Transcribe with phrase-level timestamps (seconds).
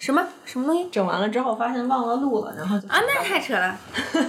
[0.00, 0.88] 什么什么东西？
[0.90, 3.78] 整完了之后发现忘了录了，然后就啊，那太扯了！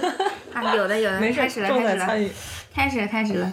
[0.52, 2.06] 啊，有的有的，没事开始了，开始了。
[2.74, 3.52] 开始了，开始了！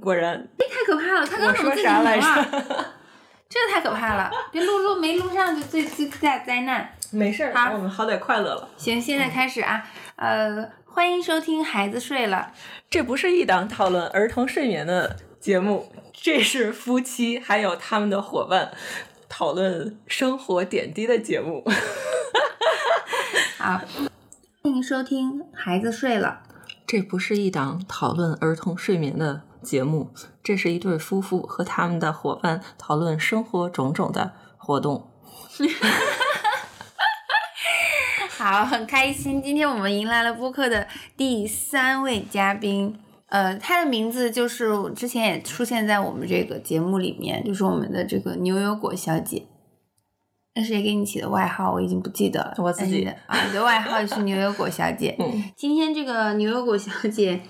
[0.00, 1.26] 果然，哎，太可怕了！
[1.26, 2.44] 他刚我说怎么自己啥来停了？
[2.44, 2.84] 着？
[3.50, 4.30] 这个太可怕了！
[4.52, 6.88] 别录录没录上就最最最大灾难。
[7.10, 8.68] 没事我们好歹快乐了。
[8.76, 9.84] 行，现在开始啊，
[10.16, 12.52] 呃，欢迎收听《孩子睡了》。
[12.88, 18.72] 这不是一档讨论儿童睡眠的节目，这是夫妻还有他们的伙伴
[19.36, 21.64] 讨论生活点滴的节目。
[23.58, 23.80] 好，
[24.62, 26.44] 欢迎收听《孩子睡了
[26.86, 35.10] 这不是一档讨论儿童睡眠的节目，这是一对夫妇和他们的伙伴讨论生活种种的活动。》。
[38.28, 43.00] 好，很开心，今天我们迎来了播客的第三位嘉宾。
[43.34, 49.44] 呃，他的名字就是之前也出现在我们这个节目里面，就是我们的这个牛油果小姐。
[50.54, 51.72] 那谁给你起的外号？
[51.72, 52.54] 我已经不记得了。
[52.58, 55.16] 我自己的啊，你的外号是牛油果小姐。
[55.18, 57.40] 嗯，今天这个牛油果小姐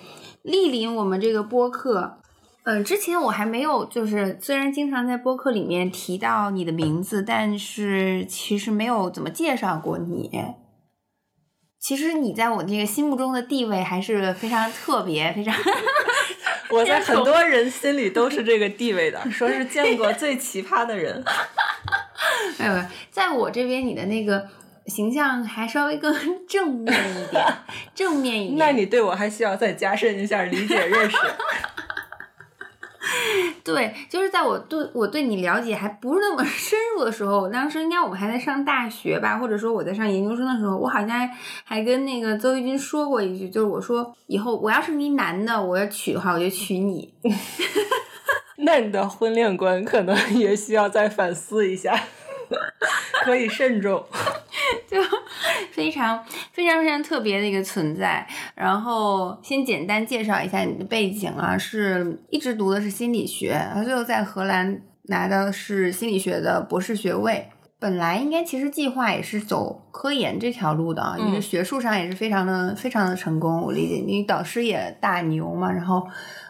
[0.44, 2.16] 莅临我们这个播客。
[2.62, 10.30] 呃，之前我还没有，就是虽然经常在播客里面提到你的名字，但是其实没有怎么介绍过你。
[11.84, 15.54] 其实你在我这个心目中的地位还是非常特别，非常
[16.72, 21.22] 我在很多人心里都是这个地位的，说是见过最奇葩的人。
[22.58, 24.48] 没有没有，在我这边你的那个
[24.86, 26.10] 形象还稍微更
[26.48, 27.44] 正面一点，
[27.94, 28.56] 正面一点。
[28.66, 31.19] 那你对我还需要再加深一下理解认识。
[33.62, 41.28] 对，就是在我对我对你了解还不是那么 深入的时候，当时应该我们还在上大学吧，或者说我在上研究生的时候，我好像
[41.64, 47.12] 还跟那个邹玉军说过一句，就是我说以后我要是一男的，我要娶的话，我就娶你。
[48.58, 51.98] 那你的婚恋观可能也需要再反思一下，
[53.25, 54.05] 可以慎重。
[54.89, 54.98] 就
[55.72, 58.27] 非常非常非常特别的一个存在。
[58.55, 67.48] 然后先简单介绍一下你的背景啊，是一直读的是心理学，然后最后在荷兰拿的是心理学的博士学位。
[67.81, 76.06] 本来应该其实计划也是走科研这条路的啊，因为嗯学术上也是非常的非常的成功，我理解你导师也大牛嘛，然后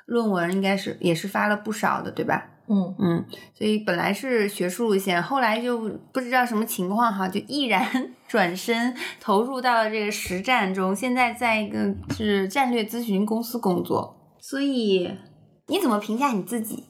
[0.07, 2.51] 论文应该是也是发了不少的，对吧？
[2.69, 5.79] 嗯，嗯，所以本来是学术路线，后来就
[6.13, 7.87] 不知道什么情况哈，就毅然
[8.27, 10.95] 转身投入到了这个实战中。
[10.97, 15.11] 现在在一个是战略咨询公司工作，所以
[15.67, 16.85] 你怎么评价你自己？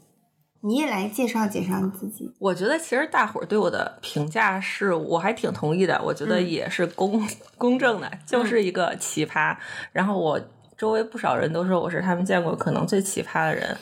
[0.67, 2.33] 你也来介绍介绍你自己。
[2.39, 7.23] 我觉得其实大伙儿对我的评价是我还挺同意的，我觉得嗯也是公、
[7.59, 9.55] 公正的，就是一个奇葩。
[9.93, 10.41] 然后我
[10.79, 13.77] 周围不少人都说我是他们见过可能最奇葩的人，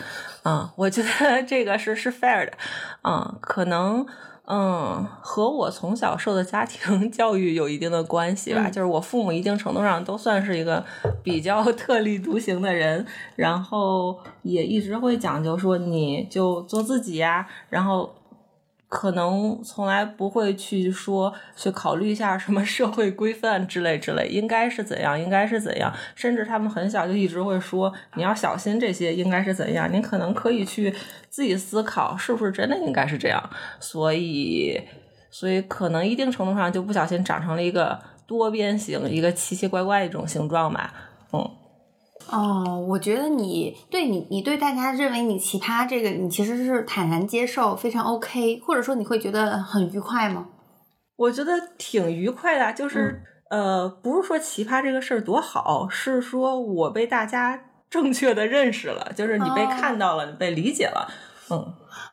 [0.44, 2.52] 嗯，我觉得这个是是 fair 的，
[3.02, 4.06] 嗯，可能。
[4.44, 8.62] 嗯，和我从小受的家庭 教育有一定的关系吧。
[8.66, 10.84] 嗯就是我父母一定程度上都算是一个
[11.22, 18.12] 比较 特立独行的人，然后也一直会讲究说你就做自己呀，然后
[18.94, 30.94] 可能从来不会去说去考虑一下什么社会规范之类之类，应该是怎样，应该是怎样，甚至他们很小就一直会说你要小心这些应该是怎样，你可能可以去
[31.30, 33.42] 自己思考是不是真的应该是这样，
[33.80, 34.78] 所以
[35.30, 40.92] 所以可能一定程度上就不小心长成了一个多边形，一个奇奇怪怪一种形状吧，
[41.32, 41.50] 嗯。
[42.30, 50.46] 哦，我觉得你对你你对大家认为你奇葩这个，你其实是坦然接受，非常 OK，或者说你会觉得很愉快吗？
[51.16, 61.06] 我觉得挺愉快的，就是、呃，不是说奇葩这个事儿多好，是说我被大家 正确的认识了，就是你被哦看到了，你被理解了，
[61.50, 61.58] 嗯，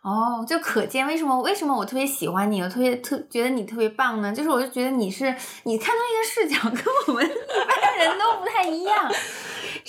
[0.03, 4.33] 哦，就可见为什么为什么我特别喜欢你，我特别特觉得你特别棒呢？
[4.33, 5.33] 就是我就觉得你是
[5.63, 9.09] 你看到一个视角 跟我们一般人都不太一样。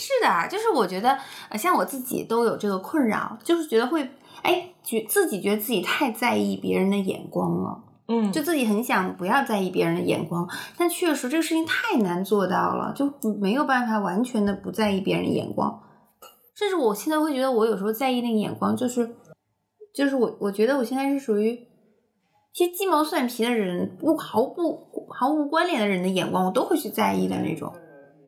[0.00, 1.18] 是的，就是我觉得
[1.50, 4.08] 呃，像我自己都有这个困扰，就是觉得会
[4.42, 7.84] 哎觉自己觉得自己太在意别人的眼光了。
[8.08, 15.82] 嗯，就自己很想不要在意别人的眼光，但确实这个事情太难做到了，就没有办法完全的不在意别人的眼光。
[16.56, 19.14] 甚至我现在会觉得，我有时候在意那个眼光，就是
[19.94, 21.56] 就是我我觉得我现在是属于，
[22.53, 27.72] 其实鸡毛蒜皮的人，不毫不毫无关联的人的眼光，我都会去在意的那种。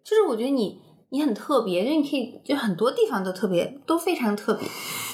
[0.05, 0.81] 就是我觉得你
[1.13, 4.67] 你很特别，就你可以就很多地方都特别，都非常特别，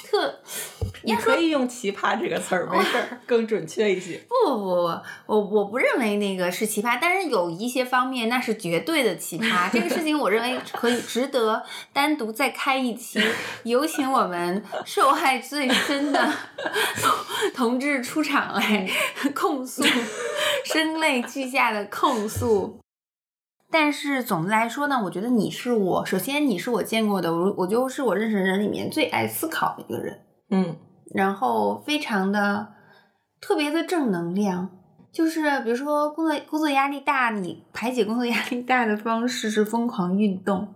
[0.09, 0.33] 特。
[1.03, 4.21] 你可以用“奇葩”这个词儿，没事儿，更准确一些。
[4.27, 9.69] 不不不不，我我不认为那个是奇葩，但是有一些方面那是绝对的奇葩。
[9.71, 11.63] 这个事情我认为可以值得
[11.93, 13.21] 单独再开一期，
[13.63, 16.33] 有请我们受害最深的
[17.53, 18.89] 同志出场来
[19.33, 19.83] 控诉，
[20.65, 22.79] 声泪俱下的控诉。
[23.71, 30.19] 但是总的来说呢，我觉得你是我，首先你是我见过的，我我就是我认识的人里面最爱思考的一个人。
[30.49, 30.75] 嗯。
[31.11, 32.67] 然后非常的
[33.41, 34.69] 特别的正能量，
[35.11, 40.67] 就是比如说工作工作压力大，你排解工作压力大的方式是疯狂运动。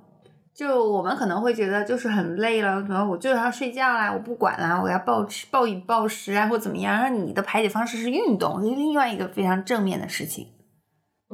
[0.56, 7.00] 就我们可能会觉得就是很累了，可能我就是要睡觉啦，我不管啦，我要暴吃暴饮暴食啊，或怎么样。
[7.00, 10.48] 而你的排解方式是运动，是另外一个非常正面的事情，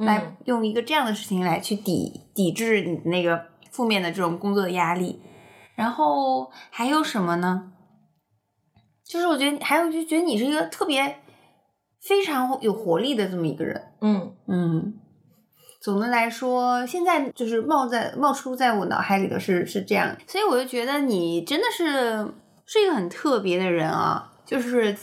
[0.04, 5.20] 来用一个这样的事情来去抵抵制你那个负面的这种工作的压力。
[5.74, 7.72] 然后还有什么呢？
[9.04, 11.20] 就是我觉得还有就觉得你是一个特别
[12.00, 14.94] 非常有活力的这么一个人，嗯嗯。
[15.80, 22.34] 总的来说，现在就是冒在冒出在我脑海里的是是这样，所以我就觉得你真的是
[22.66, 24.29] 是一个很特别的人啊。
[24.50, 24.96] 就是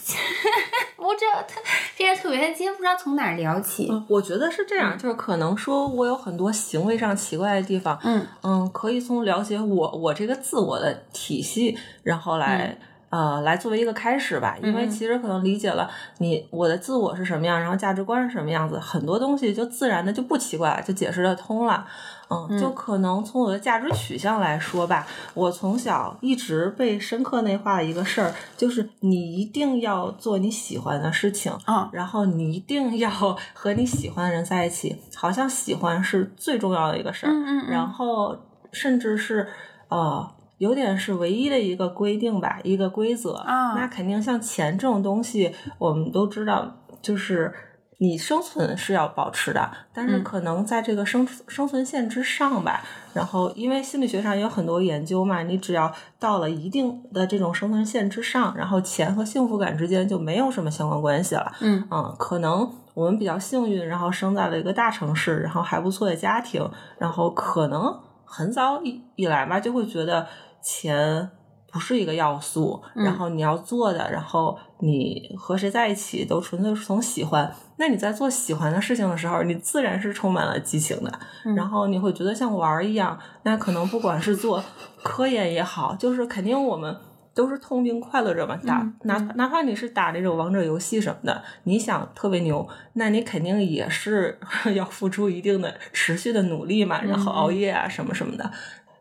[0.98, 1.62] 我这特
[1.96, 3.90] 非常特别，但今天不知道从哪聊起。
[4.10, 12.78] 我觉得是这样，就是可能说我有很多行为上奇怪的地方，嗯嗯，可以从了解我我这个自我的体系，然后来。
[13.10, 21.86] 呃，来作为一个开始吧，因为其实可能理解了你我的自我是什么样，然后价值观是什么样子，很多东西就自然的就不奇怪了，就解释得通了。
[22.30, 33.10] 嗯，就可能从我的价值取向来说吧，我从小一直被深刻内化的一个事儿，就是你一定要做你喜欢的事情，嗯，然后你一定要
[33.56, 38.38] 和你喜欢的人在一起，好像喜欢是最重要的一个事儿，嗯嗯，然后
[38.74, 39.48] 甚至是
[39.88, 40.30] 呃。
[40.58, 43.34] 有点是唯一的一个规定吧，一个规则。
[43.34, 47.54] 啊，那肯定像钱这种东西，我们都知道，就是
[48.00, 52.84] 你生存是要保持的，但是可能在这个生生存线之上吧。
[53.14, 61.52] 然后，因为心理学上有很多研究嘛，你只要到了一定的这种生存线之上，然后钱和幸福感之间就没有什么相关关系了。
[61.62, 66.68] 嗯嗯，可能我们比较幸运，然后生在了一个大城市，然后还不错的家庭，
[67.00, 70.28] 然后可能很早以以来吧，就会觉得。
[70.68, 71.30] 钱
[71.72, 77.50] 不是一个要素，然后你要做的，然后你和谁在一起都纯粹是从喜欢。
[77.78, 81.20] 那你在做喜欢的事情的时候，你自然是充满了激情的，
[81.56, 83.18] 然后你会觉得像玩儿一样。
[83.44, 84.62] 那可能不管是做
[85.04, 86.98] 科研也好，就是肯定我们
[87.36, 88.58] 都是痛并快乐着嘛。
[88.66, 94.40] 打哪哪怕你是打那种王者游戏什么的，你想特别牛，那你肯定也是
[94.74, 98.52] 要付出一定的持续的努力嘛，然后熬夜啊什么什么的。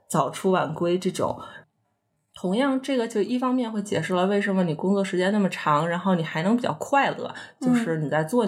[0.08, 1.38] 早出晚归这种，
[2.35, 8.47] 同样这个就一方面会解释了为什么你工作时间那么长，然后你还能比较快乐，就是你在做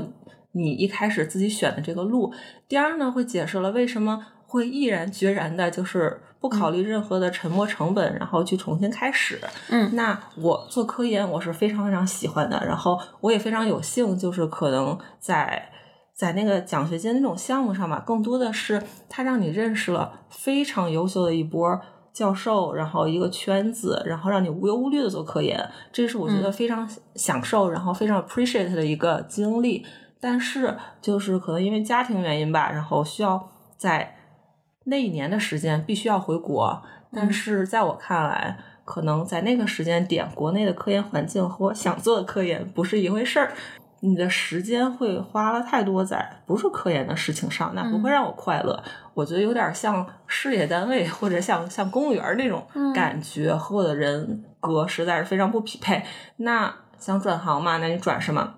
[0.53, 2.33] 你一开始自己选的这个路。
[2.69, 9.41] 第二呢，会解释了为什么会毅然决然的，就是不考虑任何的沉没成本，然后去重新开始。
[9.71, 15.71] 嗯，那我做科研我是非常非常喜欢的，然后我也非常有幸，就是可能在。
[16.19, 21.81] 在那个奖学金那种项目上吧，更多的是他让你认识了非常优秀的一波
[22.13, 29.87] 教授，然后一个圈子，然后让你无忧无虑的做科研，这是我觉得非常享受，然后非常 appreciate 的一个经历。
[30.19, 34.17] 但是就是可能因为家庭原因吧，然后需要在
[34.87, 36.83] 那一年的时间必须要回国。
[37.13, 43.53] 但是在我看来，可能在那个时间点，国内的科研环境和我想做的科研不是一回事儿。
[44.01, 48.83] 你的时间会花了太多在不是科研的事情上，那不会让我快乐。
[49.15, 56.03] 我觉得有点像事业单位或者像像公务员那种感觉，和我的人格实在是非常不匹配。
[56.37, 57.79] 那想转行嘛？
[57.79, 58.55] 那你转什么？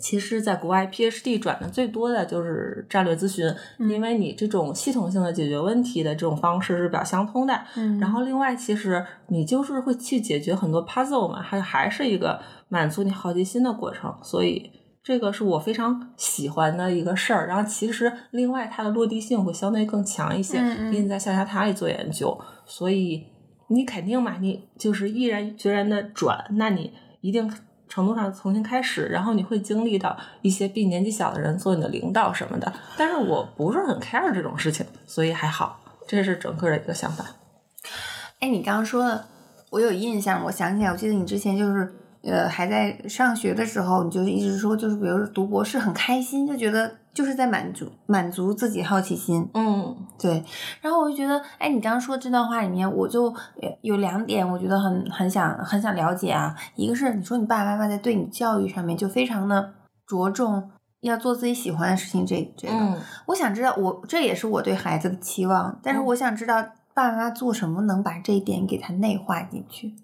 [0.00, 3.44] 其实，在国外 PhD 转的最多的就是战略咨询，
[3.78, 7.52] 因为你这种系统性的解决问题的这种方式是比较相通的。
[8.00, 14.12] 然后，另外，其实你就是会去解决很多 puzzle 嘛，还还是一个满足你好奇心的过程。
[14.22, 14.70] 所以，
[15.02, 17.46] 这个是我非常喜欢的一个事儿。
[17.46, 20.58] 然后，其实另外它的落地性会相对更强一些，
[20.90, 22.40] 比你在象牙塔里做研究。
[22.64, 23.22] 所以，
[23.68, 27.52] 你肯定嘛，你就是毅然决然的转，那你一定。
[27.90, 37.26] 程度上重新开始，然后你会经历到一些比年纪小的人做你的领导什么的，但是我不是很 care 这种事情，所以还好，这是整个的一个想法。
[38.38, 39.26] 哎，你刚刚说的，
[39.70, 41.92] 我有印象，我想起来，我记得你之前就是
[42.22, 49.48] 呃还在上学的时候，你就一直说，就是比如读博士很开心，就觉得就是在满足满足自己好奇心。
[49.54, 50.44] 嗯对，
[50.80, 53.24] 然后我就觉得，哎，你刚刚说这段话里面，我就
[53.60, 56.54] 有有两点，我觉得很很想很想了解啊。
[56.76, 59.74] 一个是你说你爸爸妈妈在对你教育上面就非常的
[60.06, 66.62] 着重要做自己喜欢的事情，这这个，嗯我想知道，我这也是我对孩子的期望，但是嗯我想知道
[66.94, 69.94] 爸爸妈妈做什么能把这一点给他内化进去。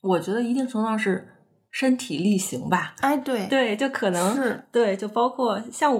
[0.00, 1.37] 我觉得一定程度上是
[1.70, 2.94] 身体力行吧。
[3.00, 5.92] 哎，对，对，就可能是对，就包括像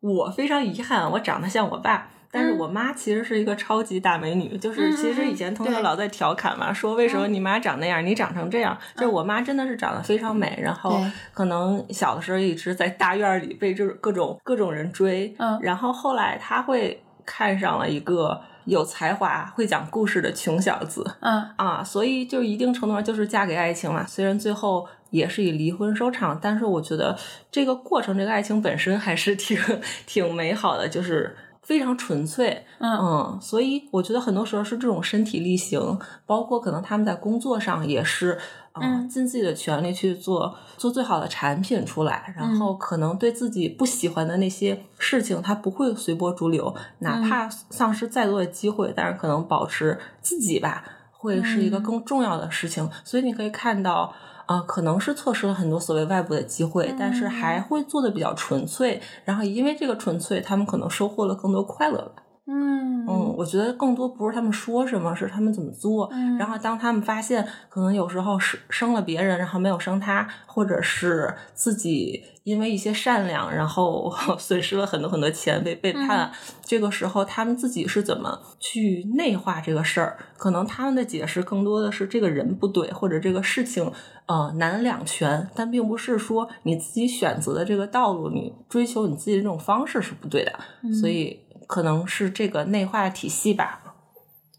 [0.00, 2.10] 我非常遗憾，我长得像我爸。
[2.28, 8.76] 但是嗯我妈其实是一个超级大美女，就是其实以前同学老在调侃嘛，说为什么嗯你妈长那样，你长成这样？
[8.94, 11.00] 就是我妈真的是长得非常美，然后
[11.32, 24.04] 可能小的时候一直在大院里被这各种各种人追，嗯然后后来她会看上了一个有才华、会讲故事的穷小子，嗯啊，所以就一定程度上就是嫁给爱情嘛。
[24.06, 27.16] 虽然最后也是以离婚收场，但是我觉得
[27.50, 29.58] 这个过程，这个爱情本身还是挺
[30.06, 32.64] 挺美好的，就是非常纯粹。
[32.78, 38.38] 嗯嗯，所以我觉得很多时候是这种身体力行，包括可能他们在工作上也是。
[38.78, 52.86] 嗯尽自己的全力去做做最好的产品出来，然嗯后可能对自己不喜欢的那些事情，他不会随波逐流，哪嗯怕丧失再多的机会，但是可能保持自己吧，会是一个嗯更重要的事情。
[53.02, 54.12] 所以你可以看到，
[54.46, 59.02] 啊、可能是错失了很多所谓外部的机会，但是还嗯会做的比较纯粹。
[59.24, 62.22] 然后因为这个纯粹，他们可能收获了更多快乐吧。
[62.48, 66.08] 嗯嗯，我觉得更多不是他们说什么，是他们怎么做。
[66.12, 76.30] 嗯然后当他们发现，可能有时候是生了别人，然后没有生他，或者是自己因为一些善良，然后 损失了很多很多钱，被背叛。
[76.64, 80.18] 这个时候，他们自己是怎么去内化这个事儿？
[80.36, 83.90] 可能他们的解释更多的是这个人不对，或者这个事情
[84.26, 90.52] 呃难两全，但并不是说你自己选择的这个道路，你追求你自己的这种方式是不对的。
[91.00, 93.82] 所以可能是这个内化体系吧。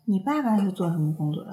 [0.06, 1.50] 你爸爸是做什么工作的？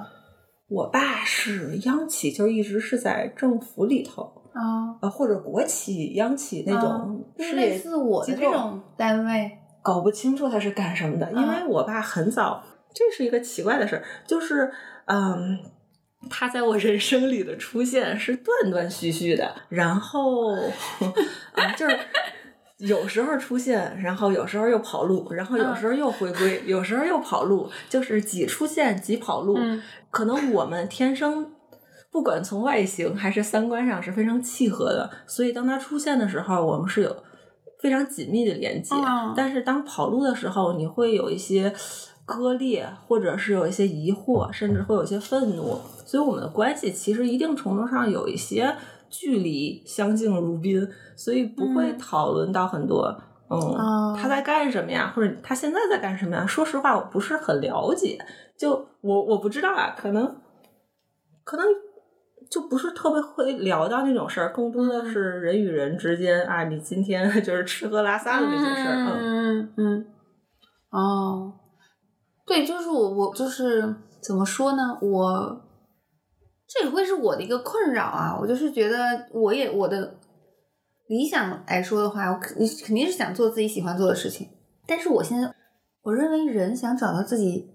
[0.69, 9.51] 我爸是央企，就一直是在政府里头，啊，呃，或者国企、央企那种是事业类似我的这种单位。
[9.83, 12.63] 搞不清楚他是干什么的，因为嗯我爸很早，
[12.95, 14.73] 这是一个奇怪的事儿，就是
[15.07, 15.59] 嗯。
[16.31, 20.55] 他在我人生里的出现是断断续续的，然后
[21.53, 21.99] 啊， 就是
[22.79, 29.57] 有时候出现，然后有时候又跑路，然后有时候又回归，有时候又跑路，就是几出现几跑路。
[29.57, 31.53] 嗯可能我们天生
[32.13, 37.17] 不管从外形还是三观上是非常契合的，所以当它出现的时候，我们是有
[37.81, 38.95] 非常紧密的连接。
[38.95, 41.73] 嗯但是当跑路的时候，你会有一些
[42.25, 45.81] 割裂，或者是有一些疑惑，甚至会有一些愤怒。
[46.07, 48.75] 所以我们的关系其实一定程度上有一些
[49.21, 53.07] 距离，相敬如宾，所以不会嗯讨论到很多。
[53.51, 55.13] 嗯，哦他在干什么呀？
[55.15, 56.45] 或者他现在在干什么呀？
[56.47, 58.19] 说实话，我不是很了解。
[58.59, 60.37] 就我我不知道啊，可能
[61.45, 61.65] 可能
[62.51, 68.95] 就不是特别会聊到那种事儿，更多的是人与人之间啊，你今天 就是吃喝拉撒的这些事儿。
[68.97, 70.07] 嗯嗯嗯，
[70.91, 71.53] 哦，
[72.47, 75.64] 对，就是我我就是怎么说呢，我
[76.75, 78.37] 这也会是我的一个困扰啊。
[78.41, 80.19] 我就是觉得我也我的
[81.07, 84.49] 理想来说的话，我肯肯定是想做自己喜欢做的事情，
[84.87, 85.55] 但是我现在
[86.03, 87.71] 我认为人想找到自己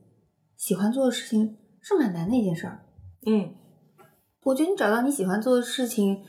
[0.58, 2.80] 喜欢做的事情是蛮难的一件事儿。
[3.26, 3.56] 嗯
[4.44, 6.24] 我觉得你找到你喜欢做的事情，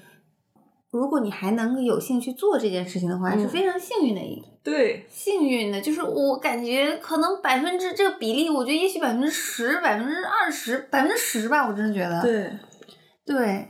[0.90, 12.20] 如果你还能有幸去做这件事情的话，嗯是非常幸运的一对，幸运的，就是我感觉可能百分之这个比例，我觉得也许百分之十、百分之二十、百分之十吧，我真的觉得。
[12.20, 12.50] 对，
[13.24, 13.68] 对，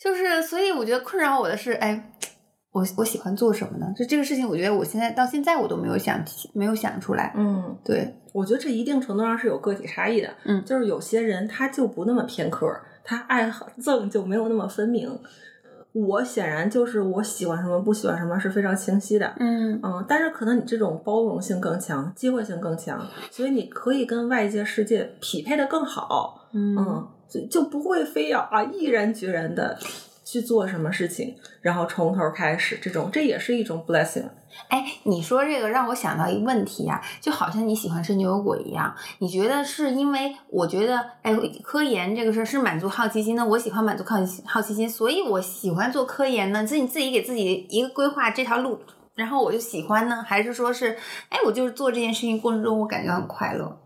[0.00, 2.12] 就是所以我觉得困扰我的是，哎，
[2.72, 3.86] 我我喜欢做什么呢？
[3.94, 6.24] 就这个事情，我觉得我现在到现在我都没有想
[6.54, 7.34] 没有想出来。
[7.36, 10.32] 嗯，对，我觉得这一定程度上是有个体差异的。
[10.44, 12.66] 嗯就是有些人他就不那么偏科，
[13.04, 15.10] 他爱憎 就没有那么分明。
[16.04, 19.32] 我显然就是我喜欢什么不喜欢什么是非常清晰的。
[19.38, 23.00] 嗯嗯，但是可能你这种包容性更强，机会性更强，
[23.30, 26.48] 所以你可以跟外界世界匹配的更好。
[26.52, 29.78] 嗯嗯，就就不会非要啊毅然决然的
[30.26, 32.76] 去做什么事情，然后从头开始。
[32.82, 34.28] 这种这也是一种 blessing。
[34.68, 46.66] 哎，你说这个让我想到一个问题啊，就好像你喜欢吃牛油果一样，你觉得是因为我觉得，哎，科研这个事儿是满足好奇心的，我喜欢满足好奇好奇心，所以我喜欢做科研呢？
[46.66, 48.80] 是你自己给自己一个规划这条路，
[49.14, 50.24] 然后我就喜欢呢？
[50.26, 50.96] 还是说是，
[51.28, 53.78] 哎，我就是做这件事情过程中我感觉很快乐？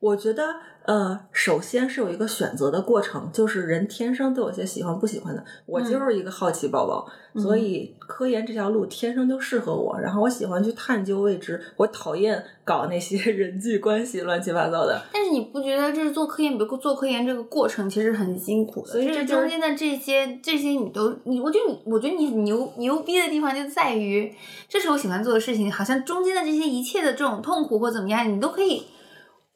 [0.00, 0.44] 我觉得，
[0.88, 5.44] 呃，首先是有一个选择的过程，就是人天生都有些喜欢不喜欢的。
[5.66, 7.06] 我就是一个好奇宝宝，
[7.38, 10.00] 所以科研这条路天生就适合我。
[10.00, 14.98] 然后我喜欢去探究未知，我讨厌搞那些 人际关系乱七八糟的。
[15.12, 18.92] 但是你不觉得这是做科研，比如做科研这个过程其实很辛苦的？
[18.92, 24.34] 所以这中间的这些这些你都你，我觉得你我觉得你牛牛逼的地方就在于，
[24.66, 28.84] 这是我喜欢做的事情，好像中间的这些一切的这种痛苦或怎么样，你都可以，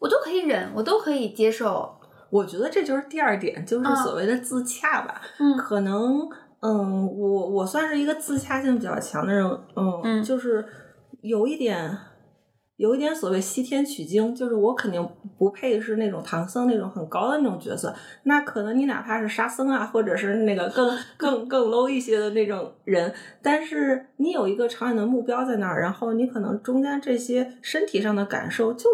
[0.03, 1.89] 我都可以忍，我都可以接受。
[2.29, 5.21] 我觉得这就是第二点，就是所谓的自洽吧。
[5.39, 6.29] 嗯可能，
[6.61, 10.65] 嗯，我我算是一个自洽性比较强的人，嗯，嗯就是
[11.21, 11.97] 有一点，
[12.79, 17.95] 有一点所谓西天取经，就是我肯定不配是那种唐僧那种很高的那种角色，
[18.25, 28.89] 那可能你哪怕是沙僧啊，或者是那个更 更更 low 一些的那种人，但是你有一个长远的目标在那儿，然后你可能中间这些身体上的感受就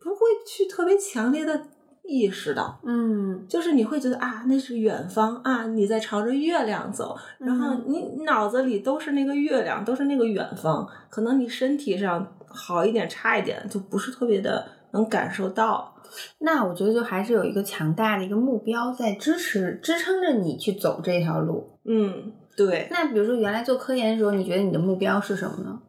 [0.00, 1.62] 不会去特别强烈的
[2.04, 2.80] 意识到。
[2.84, 15.94] 嗯就是你会觉得啊，那是远方啊，你在朝着月亮走，然后嗯你脑子里都是那个月亮，都是那个远方，可能你身体上好一点差一点，就不是特别的能感受到。
[16.40, 21.78] 那我觉得就还是有一个强大的一个目标在支持支撑着你去走这条路。
[21.84, 25.80] 嗯，对，那比如说原来做科研的时候，你觉得你的目标是什么呢？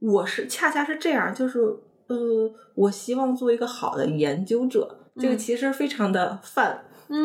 [0.00, 1.60] 我是恰恰是这样，就是
[2.08, 4.98] 呃，我希望做一个好的研究者。
[5.16, 6.76] 这个嗯其实非常的泛，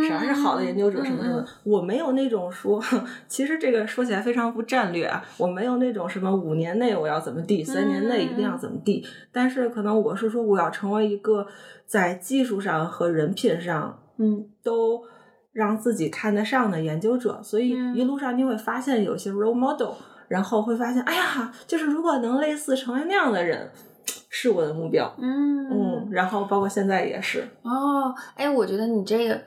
[0.08, 2.80] 啥是好的研究者什么什么我没有那种说，
[3.28, 11.48] 其实这个说起来非常不战略啊，我没有那种什么五年内我要怎么地，三年内一定要怎么地，但是可能我是说我要成为一个
[11.88, 14.46] 在技术上和人品上嗯。
[14.62, 15.02] 都
[15.52, 17.96] 让自己看得上的研究者，所以嗯。
[17.96, 19.94] 一路上你会发现有些 role model，
[20.28, 23.72] 然后会发现，哎呀，就是如果能类似成为那样的人，
[24.30, 25.14] 是我的目标。
[25.18, 29.40] 嗯嗯，然后包括现在也是，哦，哎，我觉得你这个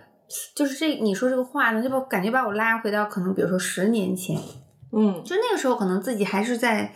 [0.54, 4.36] 就是这你说这个话呢，就把感觉把我拉回到可能比如说十年前，
[4.96, 6.92] 嗯就那个时候可能自己还是在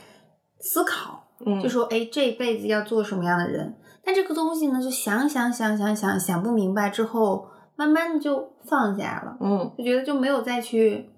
[0.61, 3.75] 思考，嗯，就说哎这辈子要做什么样的人，
[4.05, 9.37] 但这个东西呢就想想想想想想不明白之后，慢慢的就放下了。
[9.40, 11.11] 嗯就觉得就没有再去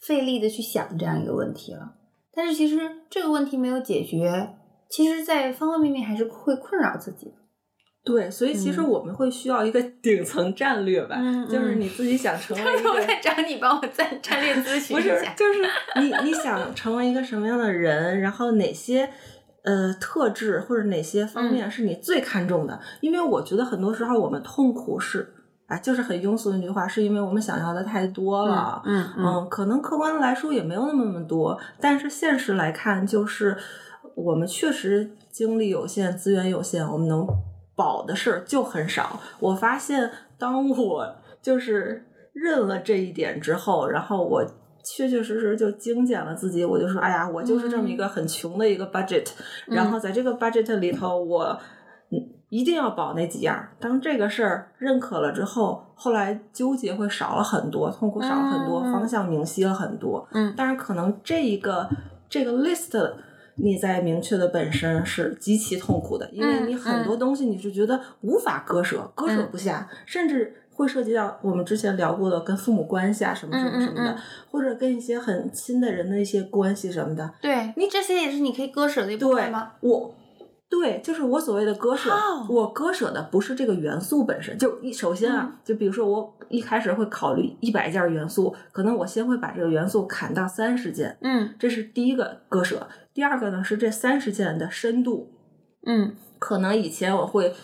[0.00, 1.94] 费力的去想这样一个问题了。
[2.34, 2.78] 但是其实
[3.08, 4.56] 这个问题没有解决，
[4.90, 7.32] 其实在方方面面还是会困扰自己的。
[8.04, 12.90] 对，所以其实嗯我们会需要一个 顶层战略吧，嗯就是嗯你自己想成为一个。
[12.92, 15.10] 我在找你帮我战战略咨 询不是，。
[15.36, 15.60] 就是
[16.00, 19.08] 你你想成为一个什么样的人，然后哪些
[19.62, 22.78] 呃特质或者哪些方嗯面是你最看重的？
[23.00, 25.32] 因为我觉得很多时候我们痛苦是
[25.66, 28.82] 啊，就是很庸俗的一句话，是因为我们想要的太多了。
[28.84, 33.56] 嗯嗯嗯，可能客观的来说也没有那么那么多，但是现实来看，就是
[34.16, 37.26] 我们确实精力有限，资源有限，我们能
[37.76, 39.20] 保的事儿就很少。
[39.40, 44.44] 我发现，当我就是认了这一点之后，然后我。
[44.86, 49.26] 确确实实就精简了自己，我就说，哎呀，我就是这么一个很穷的一个 budget，、
[49.64, 51.58] 然后在这个 budget 里头，我
[52.10, 53.66] 嗯一定要保那几样。
[53.80, 60.28] 当这个事儿认可了之后，后来纠结会少了很多，痛苦少了很多，嗯方向明晰了很多。
[60.32, 61.88] 嗯但是可能这一个
[62.28, 63.14] 这个 list
[63.56, 70.60] 你在明确的本身是极其痛苦的，因为嗯你很多东西你是觉得无法割舍，割舍不下，甚至。
[70.76, 74.18] 会涉及到我们之前聊过的跟父母关系啊，什么什么什么的，嗯嗯嗯
[74.50, 79.70] 或者跟一些很亲的人的一些关系什么的，对你这些也是你可以割舍的一部对分吗？
[79.78, 80.12] 我，
[80.68, 82.10] 对，就是我所谓的割舍。
[82.10, 92.84] 哦我割舍的不是这个元素本身，就一首先啊，嗯就比如说我一开始会考虑一百件元素，可能我先会把这个元素砍到三十件，嗯这是第一个割舍。
[93.14, 95.32] 第二个呢是这三十件的深度，
[95.86, 96.16] 嗯。
[96.40, 97.54] 可能以前我会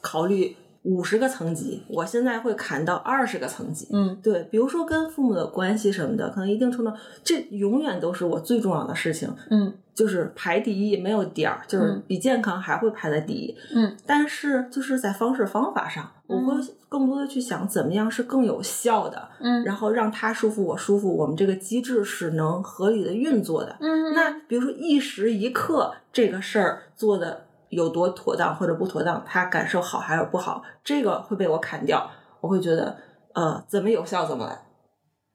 [0.00, 3.88] 考虑五十个层级，我现在会砍到二十个层级。
[3.92, 6.90] 嗯对，比如说跟父母的关系什么的，可能一定程度，
[7.22, 9.28] 这永远都是我最重要的事情。
[9.50, 13.54] 嗯就是排第一，没有第二，就是嗯比健康还会排在第一。
[13.74, 16.54] 嗯但是就是在方式方法上，我会
[16.88, 23.76] 更多的去想怎么样是更有效的，嗯然后让他舒服，我舒服，我们这个机制是能合理的运作的。
[23.80, 32.10] 嗯，那比如说一时一刻这个事儿做的有多妥当或者不妥当，他感受好还是不好，这个会被我砍掉。
[32.40, 32.96] 我会觉得，
[33.34, 34.58] 呃，怎么有效怎么来，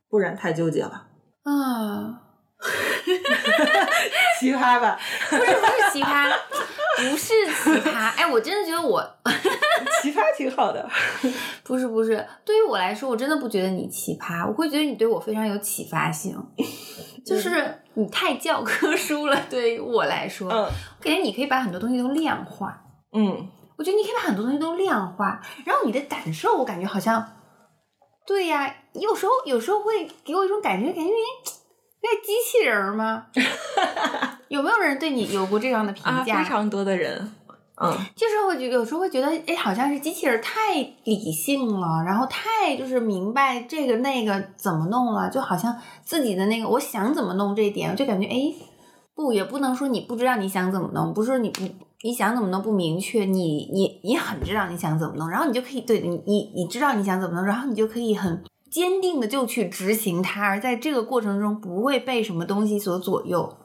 [0.09, 1.07] 不然太纠结了。
[1.43, 2.21] 啊，
[4.39, 4.99] 奇葩吧？
[5.29, 6.31] 不是不是奇葩，
[6.97, 8.09] 不是奇葩。
[8.15, 9.01] 哎，我真的觉得我
[10.01, 10.89] 奇葩挺好的。
[11.63, 16.35] 不是不是，对于我来说，我真的不觉得你奇葩，我会觉得你对我非常有启发性，
[17.23, 19.37] 就是你太教科书了。
[19.49, 22.81] 对于我来说，嗯我感觉你可以把很多东西都量化。
[23.13, 27.25] 嗯我觉得你可以把很多东西都量化，然后你的感受，我感觉好像，
[28.25, 31.11] 对呀，有时候有时候会给我一种感觉，感觉你
[32.01, 33.25] 那机器人儿吗？
[34.47, 36.41] 有没有人对你有过这样的评啊，价？
[36.41, 37.31] 非常多的人，
[37.77, 48.53] 嗯，就是会觉有时候会觉得，哎，好像是机器人太理性了，然后太就是明白这个那个怎么弄了，就好像自己的那个我想怎么弄这一点，就感觉哎，
[49.13, 51.63] 不也不能说你不知道你想怎么弄，不是说你不
[52.03, 63.57] 你想怎么弄不明确，你你你很知道你想怎么弄，然后你就可以对你你你知道你想怎么弄，然后你就可以很坚定的就去执行它，而在这个过程中不会被什么东西所左右。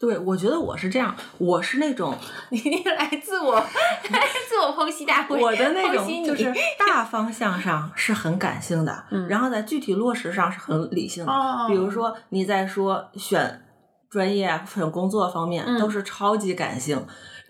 [0.00, 2.16] 对，我觉得我是这样，我是那种
[2.50, 3.60] 你来自我
[4.48, 11.30] 自我剖析大会，我的那种就是大方向上是很感性的，嗯 然后在具体落实上是很理性的。
[11.32, 13.62] 哦比如说你在说选
[14.08, 16.96] 专业啊、选工作方面，嗯都是超级感性。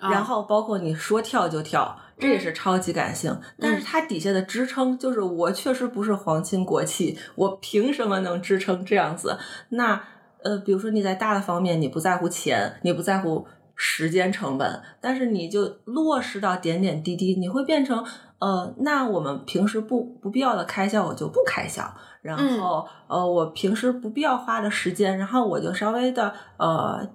[0.00, 3.38] 啊然后包括你说跳就跳，这也是超级感性。
[3.60, 9.38] 但是它底下的支撑就是我确实不是皇亲国戚，我凭什么能支撑这样子？
[9.68, 10.02] 那
[10.42, 18.05] 呃，比如说你在大的方面，你不在乎钱，你不在乎时间成本，但是你就落实到点点滴滴，你会变成
[18.38, 21.83] 呃，那我们平时不不必要的开销我就不开销，
[22.22, 27.09] 然后、呃，我平时不必要花的时间，然后我就稍微的呃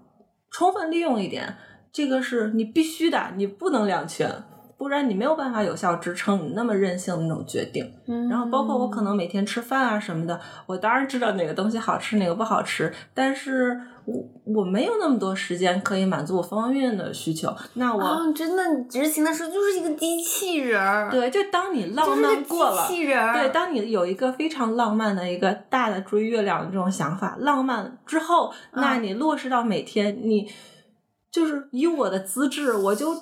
[0.51, 1.55] 充分利用一点，
[1.91, 4.31] 这个是你必须的，你不能两全。
[4.77, 7.89] 不然你没有办法有效支撑你那么任性的那种决定。
[8.07, 14.13] 嗯然后包括我可能每天吃饭啊什么的，我当然知道哪个东西好吃，哪个不好吃，但是我
[14.55, 17.51] 我没有那么多时间可以满足我方方面面的需求。
[17.75, 22.95] 那我、啊，真的，执行的时候就是一个机器人儿，，对，就当你浪漫过了机。
[22.95, 30.51] 器人，对，当你有一个非常浪漫的一个大的追月亮的这种想法，浪漫之后，那嗯你落实到每天，你
[31.31, 33.13] 就是以我的资质，我就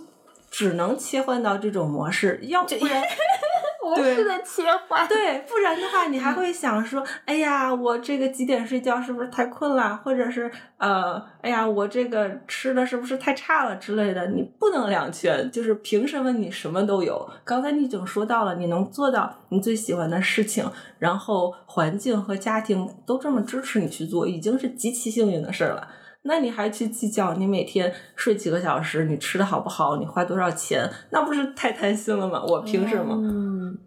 [0.53, 3.01] 只能切换到这种模式，要不然
[3.83, 14.27] 模对式的切换，对，不然的话，你嗯还会想说，哎呀，我这个几点睡觉是不是太困了，或者是呃，哎呀，我这个吃的是不是太差了之类的。
[14.27, 17.27] 你不能两全，就是凭什么你什么都有？
[17.43, 20.63] 刚才你已经说到了，你能做到你最喜欢的事情，
[20.99, 25.87] 然后环境和家庭都这么支持你去做，已经是极其幸运的事儿了。
[26.25, 32.43] 那你还去计较你每天睡几个小时，你吃的好不好，你花多少钱，那不是太贪心了吗？
[32.47, 33.13] 我凭什么？
[33.15, 33.77] 嗯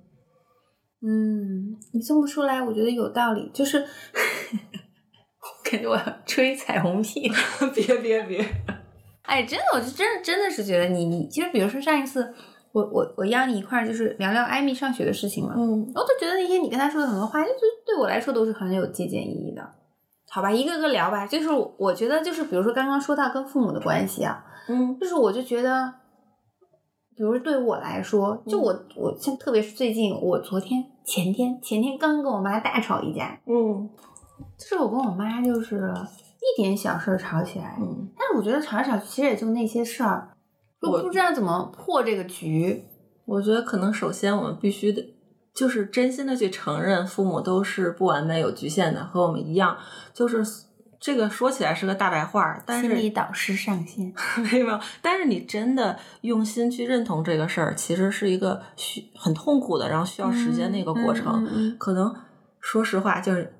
[1.02, 3.78] 嗯，你这么说来，我觉得有道理，就是
[5.70, 7.30] 感觉我要吹彩虹屁。
[7.74, 8.44] 别别别！
[9.22, 12.32] 哎，真的，我就真的真的是觉得你你，其实比如说上一次
[12.72, 19.62] 我我我邀你一块儿就是聊聊艾米上学的事情嘛，嗯我都觉得那些你跟他说的很多话，就是对我来说都是很有借鉴意义的。
[20.36, 21.26] 好吧，一个个聊吧。
[21.26, 24.98] 就是我觉得，就是比如说刚刚说到跟父母的关系啊，嗯。
[25.00, 25.90] 就是我就觉得，
[27.16, 33.88] 比如对我来说，就我我像特别是最近，我昨天前天前天刚跟我妈大吵一架，嗯。
[34.58, 40.36] 就是我跟我妈就是一点小事儿吵起来，嗯，但是我觉得吵来吵去其实也就那些事儿，
[40.82, 42.84] 就我不知道怎么破这个局。
[43.24, 45.15] 我觉得可能首先我们必须得，
[45.56, 49.76] 就是真心的去承认父母都是不完美、有局限的，和我们一样。
[50.12, 50.44] 就是
[51.00, 54.12] 这个说起来是个大白话儿，但心理是导师上线，
[54.52, 61.44] 没有，但是你真的用心去认同这个事儿，其实是一个需很痛苦的，然后需要时间的一个过程。
[61.44, 62.14] 嗯嗯可能
[62.60, 63.54] 说实话，就是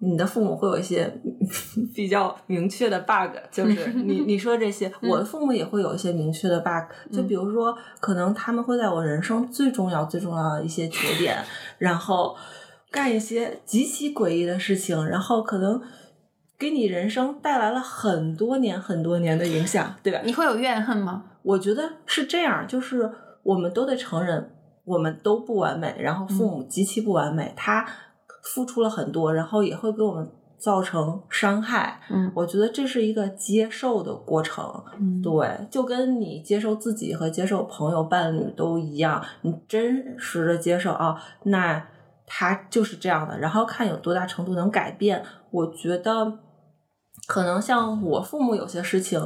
[0.00, 1.12] 你的父母会有一些
[1.94, 11.36] 比较明确的 bug， 就是你你说这些，嗯我的父母也会有一些明确的 bug，就比如说，可能他们会在我人生最重要最重要的一些节点，
[11.78, 12.36] 然后
[12.90, 15.80] 干一些极其诡异的事情，然后可能。
[16.60, 20.18] 给你人生带来了很多年、很多年的影响，对吧？
[20.24, 21.22] 你会有怨恨吗？
[21.44, 23.08] 我觉得是这样，就是
[23.44, 24.50] 我们都得承认，
[24.84, 27.86] 我们都不完美，然后父母极其不完美，他
[28.54, 32.00] 付出了很多，然后也会给我们造成伤害。
[32.10, 34.64] 嗯我觉得这是一个接受的过程，
[34.98, 41.86] 嗯对，就跟你接受自己和接受朋友、伴侣都一样，你真实的接受啊，那
[42.26, 45.22] 他就是这样的，然后看有多大程度能改变。
[45.50, 46.38] 我觉得
[47.26, 49.20] 可能像我父母有些事情，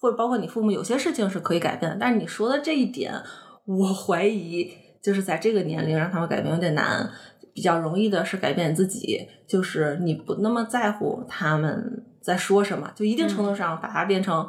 [0.00, 3.14] 或者包括你父母有些事情是可以改变的，但是你说的这一点，
[3.66, 4.70] 我怀疑
[5.02, 7.08] 就是在这个年龄让他们改变有点难。
[7.54, 14.46] 比较容易的是改变自己，就是你不那么在乎他们在说什么，就一定程度上把它变成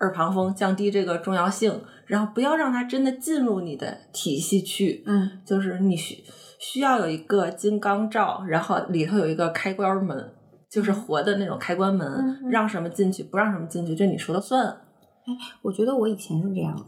[0.00, 5.02] 耳旁风，降低这个重要性，然后不要让它真的进入你的体系去。
[5.06, 6.22] 嗯就是你需
[6.60, 10.32] 需要有一个金刚罩，然后里头有一个开关门，
[10.70, 14.66] 就是活的那种开关门，让什么进去，不让什么进去，这你说了算。
[14.66, 16.84] 哎我觉得我以前是这样的，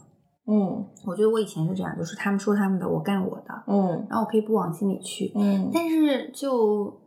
[0.50, 5.30] 嗯我觉得我以前是这样，就是他们说他们的，我干我的，嗯然后我可以不往心里去。
[5.36, 7.00] 嗯但是就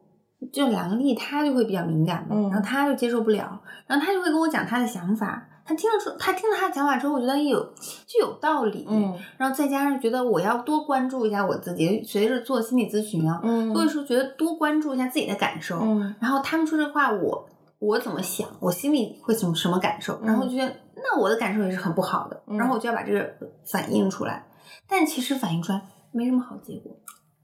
[0.51, 5.47] 就梁丽，她就会比较敏感嘛，嗯然后她就接受不了，然后她就会跟我讲她的想法。
[5.65, 7.59] 她听了说，她听了她的想法之后，我觉得有
[8.07, 17.49] 就有道理，嗯然后再加上觉得我要多关注一下我自己，随着做心理咨询啊，嗯所以说觉得多关注一下自己的感受，嗯然后他们说这话我。
[17.79, 23.33] 我怎么想，我心里会怎么什么感受，然后觉得那我的感受也是很不好的，嗯然后我就要把这个
[23.69, 24.47] 反映出来，
[24.87, 25.81] 但其实反映出来
[26.13, 26.97] 没什么好结果。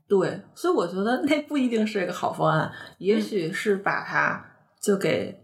[0.08, 4.44] 对，所以我觉得那不一定是一个好方案，也许是把它
[4.82, 5.40] 就给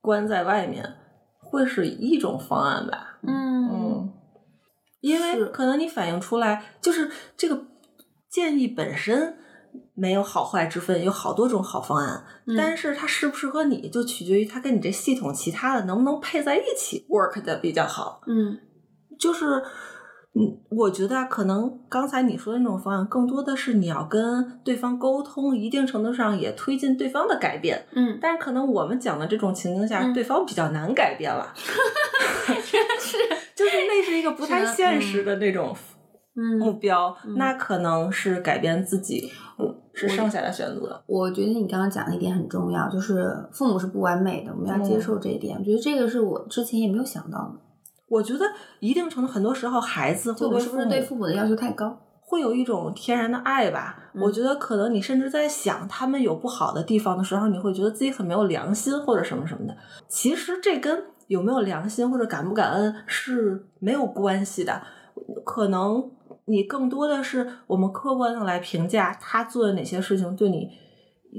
[0.00, 0.96] 关在外面，
[1.38, 3.18] 会是一种方案吧。
[3.22, 3.68] 嗯。
[3.70, 4.12] 嗯，
[5.00, 7.66] 因为可能你反映出来，就是这个
[8.28, 9.38] 建议本身
[9.94, 12.56] 没有好坏之分，有好多种好方案，嗯。
[12.56, 18.20] 但是它适不适合你，就取决于它跟你这系统其他的能不能配在一起 work 的比较好。
[18.26, 18.58] 嗯。
[19.18, 19.60] 就是，
[20.34, 27.84] 嗯，我觉得啊可能刚才你说的那种方案，更多的是你要跟对方沟通，一定程度上也推进对方的改变。
[27.92, 33.16] 嗯，但是可能我们讲的这种情境下，嗯对方比较难改变了， 是，
[33.56, 35.74] 就是那是一个不太现实的那种
[36.40, 41.02] 目嗯，标，嗯那可能是改变自己，嗯是剩下的选择。
[41.06, 45.58] 我觉得你刚刚讲的一点很重要，就是父母是不完美的，我们要接嗯受这一点。
[45.58, 47.54] 我觉得这个是我之前也没有想到的，
[48.08, 48.44] 我觉得
[48.80, 51.98] 一定程度，很多时候孩子会就我们是不是对对父母父母的要求太高？
[52.20, 53.96] 会有一种天然的爱吧。
[54.14, 59.76] 嗯我觉得可能你甚至在想他们有不好的地方的时候，你会觉得自己很没有良心或者什么什么的。
[60.08, 64.82] 其实这跟有没有良心或者感不感恩是没有关系的，
[65.44, 66.10] 可能
[66.48, 70.70] 你更多的是我们客观的来评价他做的哪些事情对你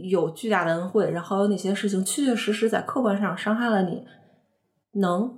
[0.10, 4.06] 有巨大的恩惠，然后有哪些事情确确实实在客观上伤害了你，
[4.94, 5.36] 能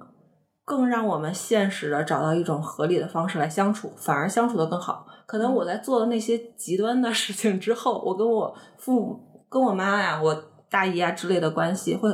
[0.65, 5.07] 更让我们现实的找到一种合理的方式来相处，反而相处的更好。
[5.25, 10.35] 可能我在做了那些极端的事情之后，我跟我父母、跟我妈呀、我
[10.69, 12.09] 大姨啊之类的关系会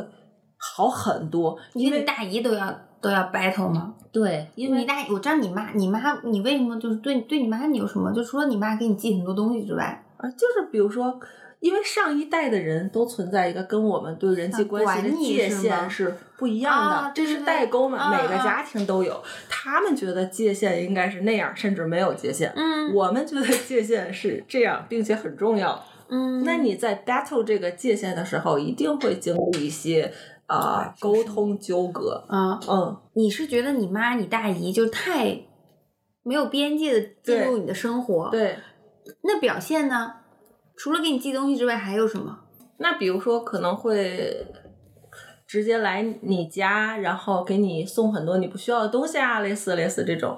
[0.57, 3.93] 好很多，因为你大姨都要都要 battle 吗？
[4.11, 8.11] 对，因为你大姨，我知道你妈，你妈，你为什么就是对对你妈你有什么？
[8.11, 11.19] 就除了你妈给你寄很多东西之外，啊，就是比如说，
[11.59, 19.21] 因为上一代的人都存在一个跟我们对人际关系的界限是不一样的，这是代沟嘛，每个家庭都有。
[19.47, 22.51] 他们觉得界限应该是那样，甚至没有界限。
[22.55, 25.83] 嗯我们觉得界限是这样，并且很重要。
[26.09, 30.11] 嗯，那你在 battle 这个界限的时候，一定会经历一些
[30.47, 32.25] 啊、沟通纠葛。
[32.27, 35.45] 啊，嗯，你是觉得你妈、你大姨就太
[36.23, 38.57] 没有边界的进入你的生活？，对。
[39.23, 40.13] 那表现呢？
[40.75, 42.39] 除了给你寄东西之外，还有什么？
[42.77, 44.45] 那比如说可能会
[45.47, 50.37] 直接来你家，然后给你送很多你不需要的东西啊，类似类似这种。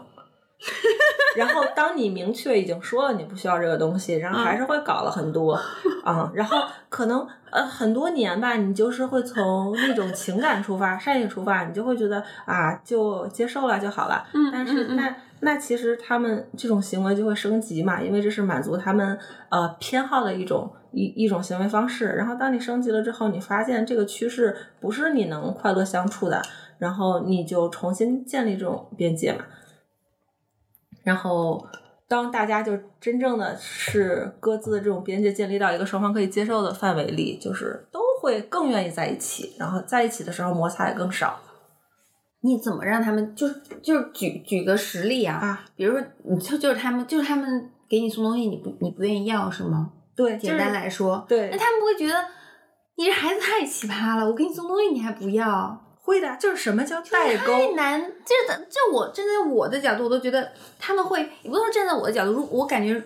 [1.38, 5.54] 然后当你明确已经说了你不需要这个东西，然后还是会搞了很多
[6.04, 6.58] 啊、然后
[6.90, 14.26] 可能呃很多年吧，你就是会从那种情感出发、善意出发，你就会觉得啊就接受了就好了。
[14.34, 19.18] 嗯但是那那其实他们这种行为就会升级嘛，因为这是满足他们
[19.50, 22.08] 呃偏好的一种一一种行为方式。
[22.18, 26.42] 然后当你升级了之后，你发现这个趋势不是你能快乐相处的，
[26.80, 29.46] 然后你就重新建立这种边界嘛。
[31.10, 31.68] 然后
[32.08, 41.40] 当大家就真正的是各自的这种边界建立到一个双方可以接受的范围里，就是都会更愿意在一起，然后在一起的时候摩擦也更少
[42.42, 45.36] 你怎么让他们就是就是举举个实例啊？
[45.38, 45.66] 啊。
[45.76, 49.92] 比如说，你就就是他们就是他们给你送东西，你不你不愿意要是吗？
[50.16, 52.14] 对，简单来说，对那他们不会觉得
[52.98, 57.54] 你这孩子太奇葩了，我给你送东西你还不要，会的，就是什么叫代沟？
[57.54, 58.02] 太难。
[58.26, 63.00] 这的这我站在我的角度，我都觉得他们会，也不能说站在我的角度，如我感觉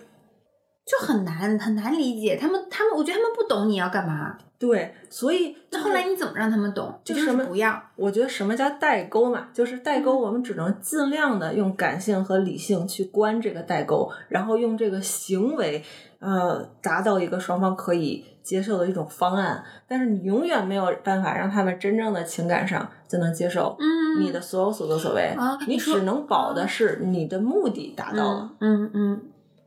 [0.86, 2.36] 就很难很难理解。
[2.36, 4.38] 他们他们，我觉得他们不懂你要干嘛。
[4.56, 6.98] 对，所以那后来你怎么让他们懂？
[7.04, 7.82] 就是什么不要。
[7.96, 9.48] 我觉得什么叫代沟嘛？
[9.52, 15.84] 就是代沟，嗯我们只能尽量的用感性和理性去关这个代沟，然后用这个行为，
[16.20, 19.64] 呃，达到一个双方可以接受的一种方案。
[19.88, 25.32] 但是你永远没有办法让他们真正的情感上就能接受嗯你的所有所作所为。
[25.34, 28.50] 你啊你只能保的是你的目的达到了。
[28.60, 29.22] 嗯嗯嗯。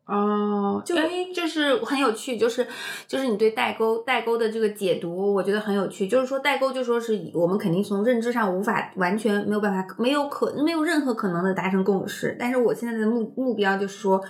[0.10, 2.66] 哦，就因为就是很有趣，就是
[3.06, 6.08] 就是你对代沟代沟的这个解读，我觉得很有趣。
[6.08, 12.38] 就是说代沟，就说是我们肯定从认知上无法完全没有办法，没有可没有任何可能的达成共识。
[12.40, 14.24] 但是我现在的目目标就是说，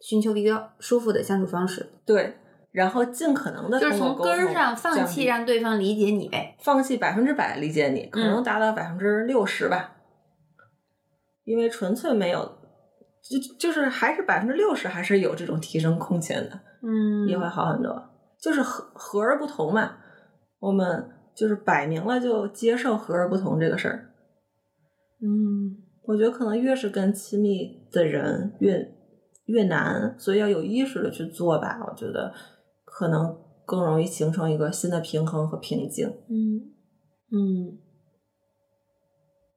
[0.00, 2.38] 寻求一个舒服的相处方式，对，
[2.78, 6.54] 然后尽可能的就是从根儿上放弃让对方理解你呗。
[6.60, 9.96] 放弃百分之百理解你，可能达到百分之六十吧，
[11.42, 12.40] 因为纯粹没有
[13.20, 18.00] 就就是还是百分之六十还是有这种提升空间的，嗯也会好很多。
[18.40, 19.96] 就是和和而不同嘛，
[20.60, 24.14] 我们就是摆明了就接受和而不同这个事儿。
[25.20, 28.94] 嗯我觉得可能越是跟亲密的人越
[29.46, 31.80] 越难，所以要有意识的去做吧。
[31.86, 32.32] 我觉得
[32.98, 33.32] 可能
[33.64, 36.08] 更容易形成一个新的平衡和平静。
[36.28, 36.74] 嗯
[37.30, 37.78] 嗯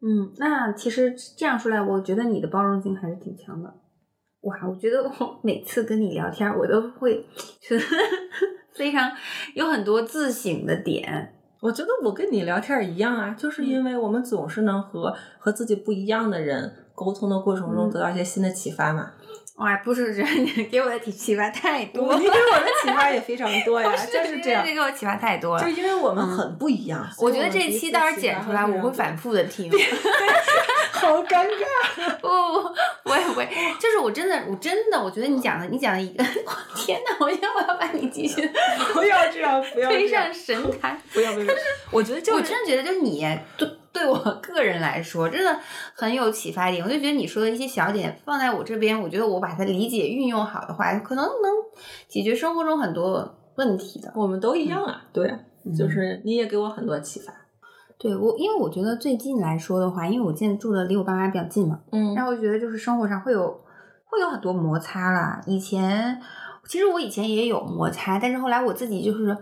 [0.04, 3.73] 嗯，那其实这样说来，我觉得你的包容性还是挺强的。
[4.41, 7.25] 哇，我觉得我每次跟你聊天，我都会
[7.60, 7.84] 觉得
[8.77, 9.12] 非常
[9.56, 11.34] 有很多自省的点。
[11.60, 19.12] 我觉得我跟你聊天一样啊，就是因为我们总是能和和自己不一样的人沟通的过程中嗯得到一些新的启发嘛。
[19.62, 24.74] 哇，不是，人你给我的启发太多了，你给我的启发也非常多呀， 是就是这样这。
[24.74, 25.69] 给我启发太多了就。
[25.69, 29.69] 因为我们嗯很不一样，我觉得这期到时候剪出来，我会反复的听。
[30.91, 32.17] 好尴尬。
[32.21, 33.47] 不不不，我也不会，
[33.80, 36.24] 就是我真的，我真的，我觉得你讲的，你讲的一个，
[36.76, 37.15] 天哪！
[37.19, 38.47] 我觉得我要把你继续
[38.93, 41.00] 不要这样，不要推上神坛。
[41.13, 41.54] 不要不要。
[41.91, 43.19] 我觉得就我真的觉得，就是你
[43.58, 45.60] 对对我 个人来说，真的
[45.95, 46.84] 很有启发点。
[46.84, 51.51] 我就觉得你说的一些小点放在我这边，我觉得我把它理解运用好的话，可能能
[52.08, 54.12] 解决生活中很多问题的。
[54.15, 55.34] 我们都一样啊，对
[55.77, 57.34] 就是你也给我很多启发。
[57.99, 63.47] 对我，因为我觉得最近来说的话，因为我现在住的离我爸妈比较近嘛，嗯然后我觉得就是生活上会有
[64.06, 65.39] 会有很多摩擦啦。
[65.45, 66.19] 以前
[66.67, 69.38] 其实我以前也有摩擦，但是后来我自己就是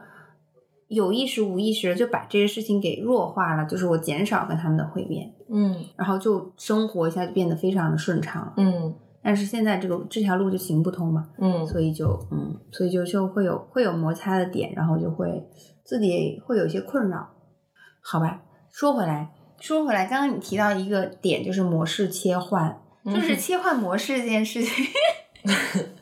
[0.89, 8.53] 有意识无意识的就把这些事情给弱化了，就是我减少跟他们的会面，嗯然后就生活一下就变得非常的顺畅了。
[8.57, 15.45] 嗯但是现在这个这条路就行不通嘛，嗯所以就嗯，所以就就会有会有摩擦的点，然后就会
[15.83, 17.29] 自己会有一些困扰，
[18.01, 18.41] 好吧？
[18.71, 24.85] 说回来，说回来，刚刚你提到一个点，就是模式切换，就是嗯切换模式这件事情。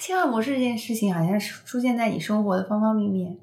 [0.00, 3.36] 切换模式这件事情，好像是出现在你生活的方方面面，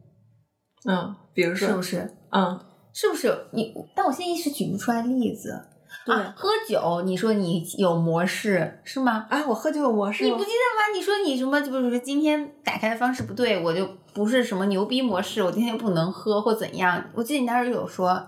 [0.86, 2.14] 嗯，比如说是不是？
[2.32, 2.60] 嗯，
[2.94, 3.74] 是不是你？
[3.96, 5.66] 但我现在一时举不出来例子。
[6.06, 9.26] 对啊，喝酒，你说你有模式是吗？
[9.30, 10.96] 啊，我喝酒有模式你不记得吗？
[10.96, 11.60] 你说你什么？
[11.60, 17.04] 就比如说今天打开的方式不对，我就不是什么牛逼模式，我今天不能喝或怎样。
[17.16, 18.24] 我记得你当时有说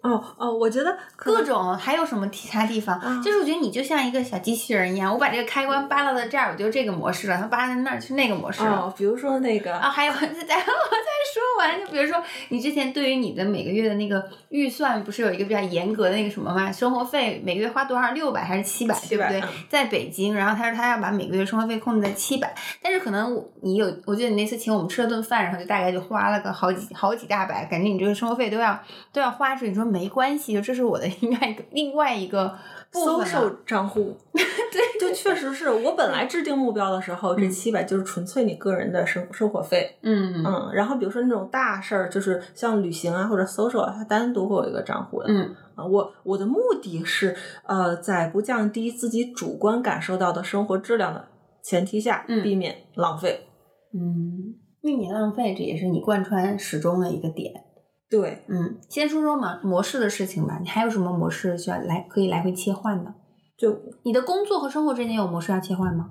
[0.00, 2.96] 哦哦，我觉得各种，还有什么其他地方？
[3.00, 8.76] 啊就是我觉得你就像一个小机器人一样，我把这个开关扒拉到这儿，我就这个模式了；它扒拉到那儿，去那个模式了。
[8.76, 16.70] 哦，比如说那个啊，还有， 再再 我再说完，就比如说，你之前对于你的每个月的那个预算，不是有一个比较严格的那个什么吗？
[16.70, 18.12] 生活费每个月花多少？
[18.12, 18.94] 六百还是七百？
[19.08, 19.48] 对不700对嗯？
[19.68, 28.78] 在北京，然后他说他要把每个月生活费控制在七百，但是可能我你有，我记得你那次请我们吃了顿饭，然后就大概就花了个好几好几大百，感觉你这个生活费都要
[29.12, 29.68] 都要花出去。
[29.68, 32.48] 你说没关系，这是我的 另外一个另外一个
[32.92, 37.50] 部分搜了售账户， 对，就确实是我本来制定目标的时候，这嗯。
[37.50, 45.54] 七百就是纯粹你个人的生生活费，嗯嗯，然后比如说那种大事儿，就是像旅行啊或者 social，啊它单独会有一个账户的，嗯。
[45.74, 51.24] 啊，我我的目的是，呃，在不降低自己主观感受到的生活质量的
[51.62, 52.42] 前提下，嗯。
[52.42, 53.46] 避免浪费。
[53.94, 57.64] 嗯，避免浪费，这也是你贯穿始终的一个点。
[58.10, 60.58] 对，嗯，先说说嘛模式的事情吧。
[60.62, 63.14] 你还有什么模式需要来可以来回切换的？
[63.56, 66.10] 就你的工作和生活之间有模式要切换吗？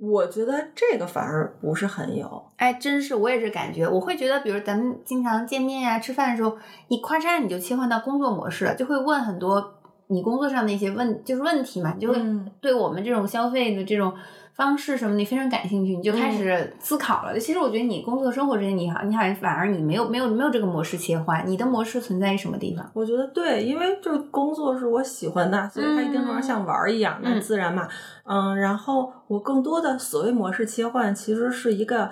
[0.00, 2.46] 我觉得这个反而不是很有。
[2.56, 9.74] 哎，真是我也是感觉，我会觉得，比如咱们经常见面呀、吃饭的时候，你咔嚓你就切换到工作模式了，就会问很多
[10.08, 14.12] 你工作上的一些问，就是问题嘛，你就会嗯对我们这种消费的这种
[14.54, 17.38] 方式什么，你非常感兴趣，你就开始思考了。
[17.38, 22.90] 其实我觉得你工作生活之间，你好，你好像反而你没有没有没有这个模式切换，你的模式存在于什么地方？
[22.92, 27.88] 我觉得对，因为就是工作是我喜欢的，所以它一定程度像玩儿一样，那嗯自然嘛。
[28.24, 32.10] 嗯，然后我更多的所谓模式切换，其实是一个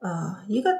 [0.00, 0.70] 呃一个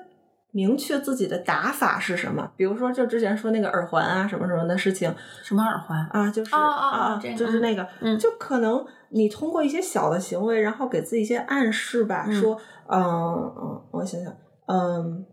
[0.52, 2.48] 明确自己的打法是什么。
[2.56, 5.12] 比如说，就之前说那个耳环啊什么什么的事情
[5.42, 6.06] 什么耳环？
[6.12, 12.56] 啊，就是哦哦哦啊，这个就是那个，嗯就可能你通过一些小的行为，然后给自己一些暗示吧，嗯说，
[12.88, 14.32] 嗯嗯，我想想，
[14.66, 15.26] 嗯。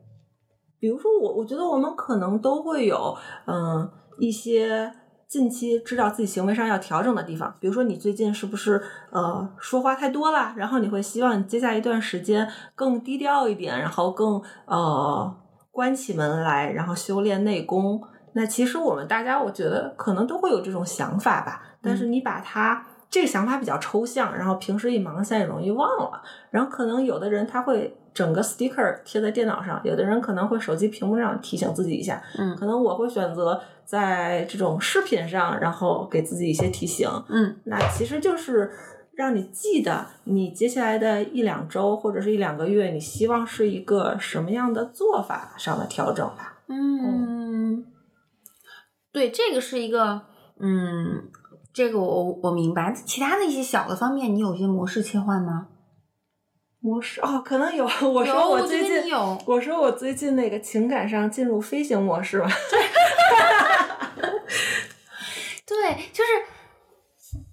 [0.82, 3.14] 比如说我，我觉得我们可能都会有，
[3.46, 4.90] 嗯，一些
[5.30, 7.56] 近期知道自己行为上要调整的地方。
[7.60, 10.52] 比如说，你最近是不是呃说话太多了？
[10.58, 15.38] 然后你会希望你接下来一段时间更低调一点，然后更呃
[15.70, 18.02] 关起门来，然后修炼内功。
[18.34, 21.62] 那其实我们大家，我觉得可能都会有这种想法吧。
[21.82, 26.22] 但是你把它这个想法比较抽象，然后平时一忙现在也容易忘了。
[26.52, 32.22] 然后可能有的人他会整个 sticker 贴在电脑上，有的人可能会手机屏幕上提醒自己一下。
[32.38, 37.10] 嗯可能我会选择在这种视频上，然后给自己一些提醒。
[37.30, 38.72] 嗯那其实就是
[39.14, 46.62] 让你记得你接下来的一两周或者是一两个月，你希望是一个什么样的做法上的调整吧。
[46.68, 47.86] 嗯，
[49.12, 50.22] 对，这个是一个，
[50.60, 51.30] 嗯，
[51.74, 52.94] 这个我我明白。
[53.06, 55.68] 其他的一些小的方面，你有一些模式切换吗？
[56.82, 57.84] 模式哦，可能有。
[57.86, 62.48] 我说我最近你有我说我最近那个情感上进入飞行模式了。
[65.68, 66.32] 对，就是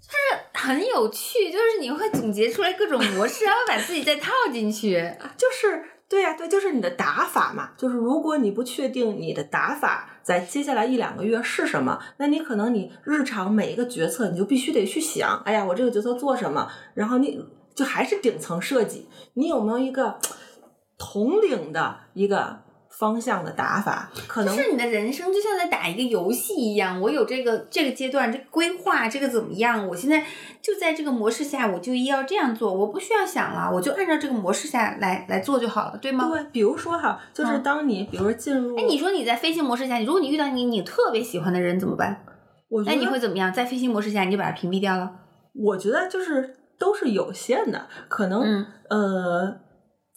[0.01, 0.19] 就是
[0.55, 4.95] 很有趣，就是你会总结出来各种模式，然后把自己再套进去。
[5.37, 7.71] 就是对呀、对，就是你的打法嘛。
[7.77, 17.41] 就是如果你不确定你的打法在接下来一两个月是什么，那你可能你日常每一个决策你就必须得去想，哎呀，我这个决策做什么，然后你
[17.77, 20.19] 就还是顶层设计，你有没有一个
[20.99, 22.59] 统领的一个
[22.99, 24.11] 方向的打法？
[24.27, 29.87] 可能是你的人生就像在打一个游戏一样，我有这个这个阶段这个规划，这个怎么样？
[29.89, 30.25] 我现在
[30.63, 36.29] 就在这个模式下，我就要这样做，我不需要想了，我就按照这个模式下来来做就好了，对吗？
[36.29, 42.25] 对，比如说哈，就是嗯当你比如说进入，哎，你说你在飞行模式下，如果你遇到你你特别喜欢的人怎么办？
[42.69, 43.53] 那我觉得你会怎么样？
[43.53, 45.11] 在飞行模式下，你就把它屏蔽掉了？
[45.55, 49.61] 我觉得就是都是有限的，可能、嗯呃，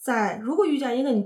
[0.04, 1.26] 在如果遇见一个你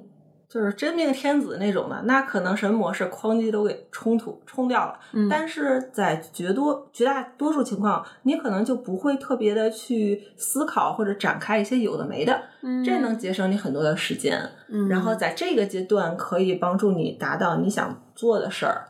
[0.54, 5.00] 就是真命天子那种的，那可能什么模式哐叽都给冲突冲掉了。
[5.14, 14.48] 嗯但是在绝多绝大多数情况，你可能就不会特别的去思考或者展开一些有的没的，嗯这能节省你很多的时间。
[14.70, 18.86] 嗯然后在这个阶段，可以帮助你达到你想做的事儿。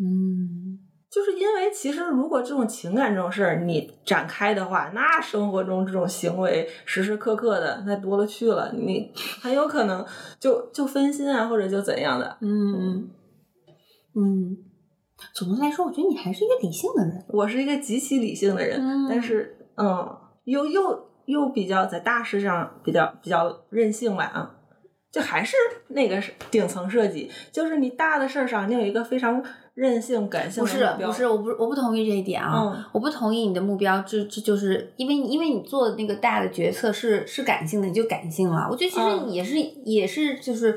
[0.00, 0.67] 嗯，
[1.10, 10.04] 就是因为其实如果这种情感这种事儿你展开的话，那生活中这种行为时时刻刻的那多了去了，你很有可能
[10.38, 12.36] 就就分心啊，或者就怎样的。
[12.42, 13.08] 嗯
[14.14, 14.56] 嗯，
[15.34, 17.24] 总的来说，我觉得你还是一个理性的人。
[17.28, 24.54] 我是一个极其理性的人，嗯但是嗯，又又又比较在大事上比较比较任性吧啊。
[25.10, 25.56] 就还是
[25.88, 29.42] 那个是顶层设计，就是你大的事儿上，你有一个非常
[29.78, 30.84] 任性、感性不是。
[31.00, 38.66] 不是，我不我不同意这一点啊，嗯我不同意你的目标，这这就是因为因为你做的那个大的决策是是感性的，你就感性了。
[38.68, 40.76] 我觉得其实嗯也是、也是就是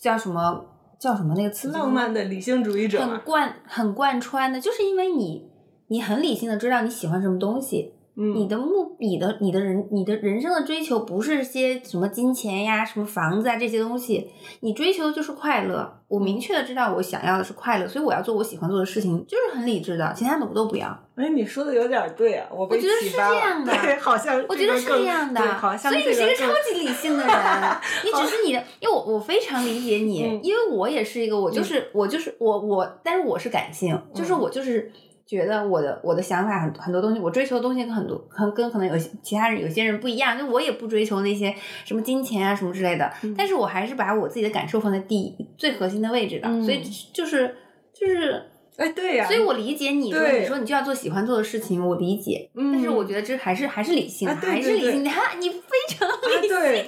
[0.00, 0.64] 叫什么
[1.00, 3.18] 叫什么那个词浪漫的理性主义者很。
[3.22, 5.50] 贯很贯穿的，就是因为你
[5.88, 15.92] 你很理性的知道你喜欢什么东西，嗯，你的目你的你的人你的人生的追求不是些什么金钱呀、什么房子啊这些东西，你追求的就是快乐。
[16.08, 20.86] 我明确的知道我想要的是快乐，所以我要做我喜欢做的事情，就是很理智的，其他的我都不要。
[21.16, 27.34] 哎，你说的有点对啊，我被我觉得是这样的 对，好像我觉得是这样的对，好像所以你是一个超级理性的人，
[28.04, 30.40] 你只是你的，因为我我非常理解你，嗯。
[30.44, 34.38] 因为我也是一个，我就是、我就是我我，但是我是感性，就是嗯。
[34.40, 34.92] 我就是
[35.26, 41.54] 觉得我的我的想法很很多东西，我追求的东西跟很多跟跟可能有些其他人有些人不一样，就我也不追求那些
[41.84, 46.80] 什么金钱啊什么之类的，嗯但是我还是把我自己的感受放在第一最核心的位置的，嗯所以
[47.12, 47.56] 就是
[47.92, 48.50] 就是。
[48.76, 52.46] 哎，对呀，所以我理解你说，对你说你就要做喜欢做的事情，我理解。
[52.54, 55.08] 嗯但是我觉得这还是还是理性，啊对还是理性的。
[55.08, 55.56] 哈，你非
[55.88, 56.50] 常啊理性。
[56.50, 56.86] 对，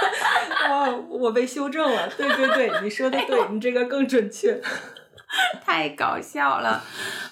[0.70, 4.58] 哦，我被修正了，对对对，你说的对，你这个更准确。
[5.64, 6.82] 太搞笑了。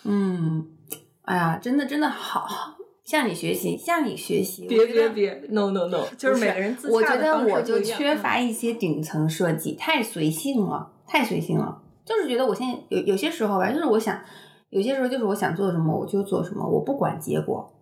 [0.04, 0.66] 嗯，
[1.22, 2.46] 哎呀，真的真的好，
[3.04, 4.66] 向你学习，向你学习。
[4.66, 11.82] 别别别，no no no，就是每个人自我觉得我就缺乏一些顶层设计，太随性了，太随性了。
[12.04, 14.20] 就是觉得我现在有有些时候吧，就是我想，
[14.70, 17.72] 有些时候就是我想做什么我就做什么，我不管结果。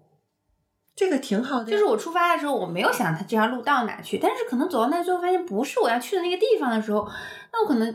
[0.97, 7.07] 这个挺好的，就是我出发的时候，我没有想它这条路到哪去，但是可能走到那最后，发现不是我要去的那个地方的时候，
[7.53, 7.95] 那我可能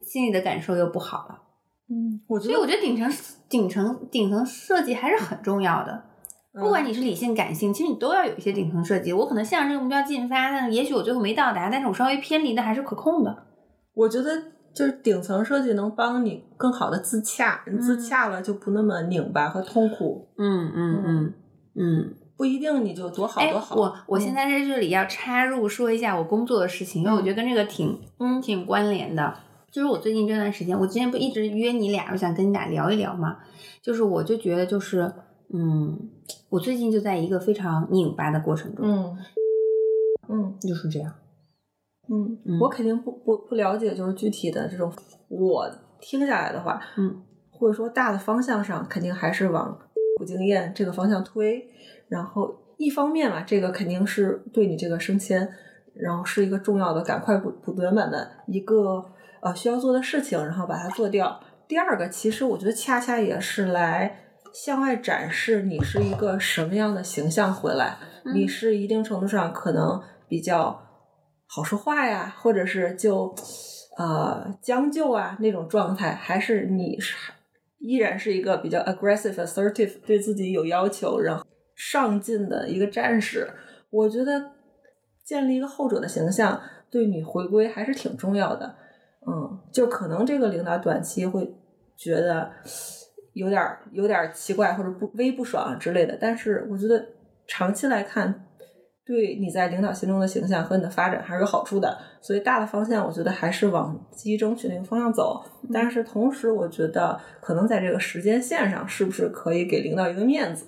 [0.00, 1.42] 心里的感受又不好了。
[1.88, 3.10] 嗯，我觉得所以我觉得顶层
[3.48, 6.02] 顶层顶层设计还是很重要的。
[6.52, 9.12] 不管嗯你是理性感性，其实你都要有一些顶层设计。
[9.12, 13.36] 我可能向着这个目标进发，但是也许我最后没到达，但是我稍微偏离的还是可控的。
[13.94, 14.30] 我觉得
[14.74, 21.34] 就是顶层设计能帮你更好的自洽，你自嗯洽了就不那么拧巴和痛苦，嗯嗯嗯
[21.74, 22.14] 嗯。
[22.38, 23.76] 不一定你就多好哎多，好。
[23.76, 29.34] 我我现嗯在在这里要插入说一下我工作的事情，因为我觉得跟这个挺嗯挺关联的。
[29.76, 33.36] 就是我最近这段时间，我之前不一直约你俩，我想跟你俩聊一聊嘛。
[33.82, 35.12] 就是我就觉得就是，
[35.52, 36.08] 嗯，
[36.48, 39.18] 我最近就在一个非常拧巴的过程中，嗯
[40.30, 41.12] 嗯就是这样。
[42.08, 44.90] 嗯嗯我肯定不不不了解，就是具体的这种，
[45.28, 45.70] 我
[46.00, 49.78] 听下来的话，嗯，或者说大的方向上，肯定还是往
[50.16, 51.68] 古经验这个方向推。
[52.08, 55.46] 然后一方面嘛，这个肯定是对你这个升迁，
[55.92, 59.04] 然后是一个重要的赶快补补短板的一个
[59.46, 61.40] 呃需要做的事情，然后把它做掉。
[61.68, 67.96] 第二个，其实我觉得恰恰也是来向外展示你是一个什么样的形象回来，
[68.34, 70.82] 你是一定程度上可能比较
[71.46, 73.32] 好说话呀，或者是就
[73.98, 77.14] 呃将就啊那种状态，还是你是
[77.78, 81.44] 依然是一个比较 aggressive assertive 对自己有要求，然后
[81.76, 83.48] 上进的一个战士。
[83.90, 84.50] 我觉得
[85.24, 88.74] 建立一个后者的形象，对你回归还是挺重要的。
[89.28, 91.52] 嗯，就可能这个领导短期会
[91.96, 92.48] 觉得
[93.32, 97.04] 有点儿有点儿奇怪或者不微不爽之类的，但是我觉得
[97.48, 98.46] 长期来看，
[99.04, 101.98] 对你在领导心中的形象和你的发展还是有好处的。
[102.20, 105.42] 所以大的方向，我觉得还是往积极争取那个方向走。
[105.72, 110.66] 但是同时，我觉得可能在这个时间线上，是不是可以给领导一个面子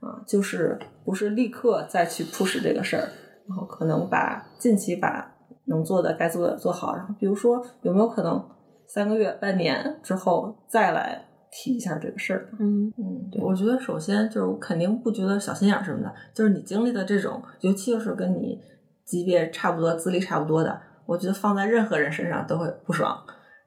[0.00, 0.22] 啊？
[0.26, 3.08] 就是不是立刻再去 push 这个事儿，
[3.48, 5.36] 然后可能把近期把。
[5.70, 8.44] 能做的该做的做好，然后比如说有没有可能
[8.86, 12.50] 三个月、半年之后再来提一下这个事儿？
[12.58, 18.58] 嗯嗯，我觉得首先就是我肯定不觉得小心眼什么的，就是你经历的这种，尤其是跟你
[19.04, 23.16] 级别差不多、资历差不多的，我觉得放在任何人身上都会不爽。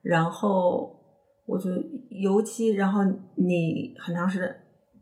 [0.02, 0.94] 然后
[1.46, 1.76] 我觉得
[2.10, 3.02] 尤其然后
[3.36, 4.54] 你很长时间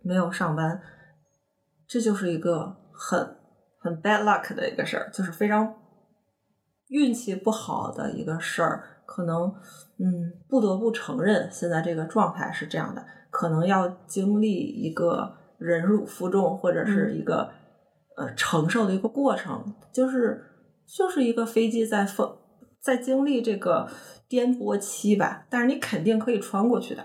[0.05, 0.81] 没有上班，
[1.89, 3.19] 这就是一个很
[3.81, 5.75] 很 bad luck 的一个事儿，就是非常。
[6.93, 9.55] 运气不好的一个事儿，可能
[9.99, 17.51] 嗯不得不承认，现在这个状态是这样的，可能要经历一个忍辱负重或者是一个
[18.19, 20.45] 呃承受的一个过程，就是
[20.87, 22.37] 就是一个飞机在风
[22.79, 23.89] 在经历这个
[24.29, 27.03] 颠簸期吧，但是你肯定可以穿过去的。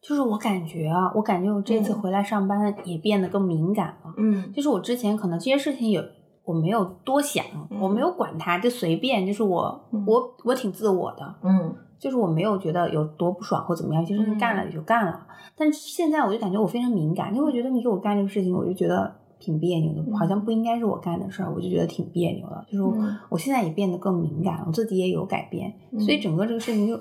[0.00, 4.14] 就是我感觉啊，我感觉我这次回来上班也变得更敏感了。
[4.16, 6.02] 嗯，就是我之前可能这些事情有。
[6.44, 7.44] 我没有多想，
[7.80, 15.26] 我没有管他，就随便，就是我，我，我挺自我的，嗯，就是我没有觉得有多不爽或怎么样，就是干了也就干了。
[15.56, 22.64] 但是现在我就感觉我非常敏感，就会觉得你给我干这个事情，我就觉得挺别扭的，好像不应该是我干的事儿，我就觉得挺别扭的。
[22.70, 22.82] 就是
[23.28, 26.98] 我现在也变得更敏感，我自己也有改变，所以整个这个事情就。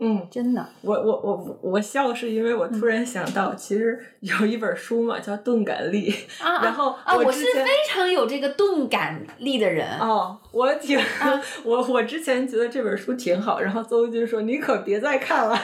[0.00, 6.10] 嗯，真的，我我我我笑是因为我突然想到，其实有一本书嘛，叫《钝感力》，
[6.44, 9.98] 啊然后啊，我是非常有这个钝感力的人。
[9.98, 10.98] 哦，我挺
[11.64, 15.58] 我我之前觉得这本书挺好，然后邹军说你可别再看了。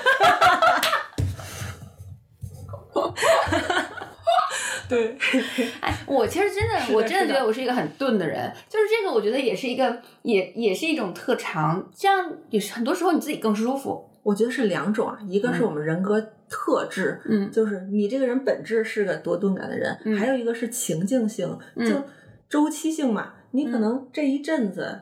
[4.88, 5.16] 对，
[5.80, 14.09] 哎，我其实真的，我真的觉得我是一个很钝的人，就是这个，我觉得也是一个，也也是一种特长，这样也是很多时候你自己更舒服。
[14.22, 22.02] 我觉得是两种啊，一个是我们人格特质，嗯，就是你这个人本质是个多钝感的人，还有一个是情境性，就
[22.48, 25.00] 周期性嘛，你可能这一阵子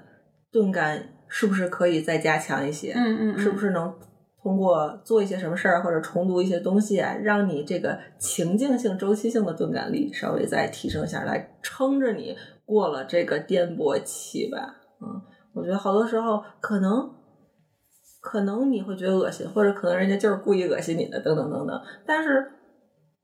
[0.52, 2.92] 钝感是不是可以再加强一些？
[2.94, 3.94] 嗯嗯，是不是能？
[4.40, 14.76] 通过做一些什么事儿或者重读一些东西啊，让你这个情境性、周期性的钝感力稍微再提升一下来，撑着你过了这个颠簸期吧。
[15.02, 15.20] 嗯，
[15.52, 17.10] 我觉得好多时候可能
[18.20, 21.80] 可能你会觉得恶心，或者可能人家就是故意恶心你的，等等等等。
[22.06, 22.50] 但是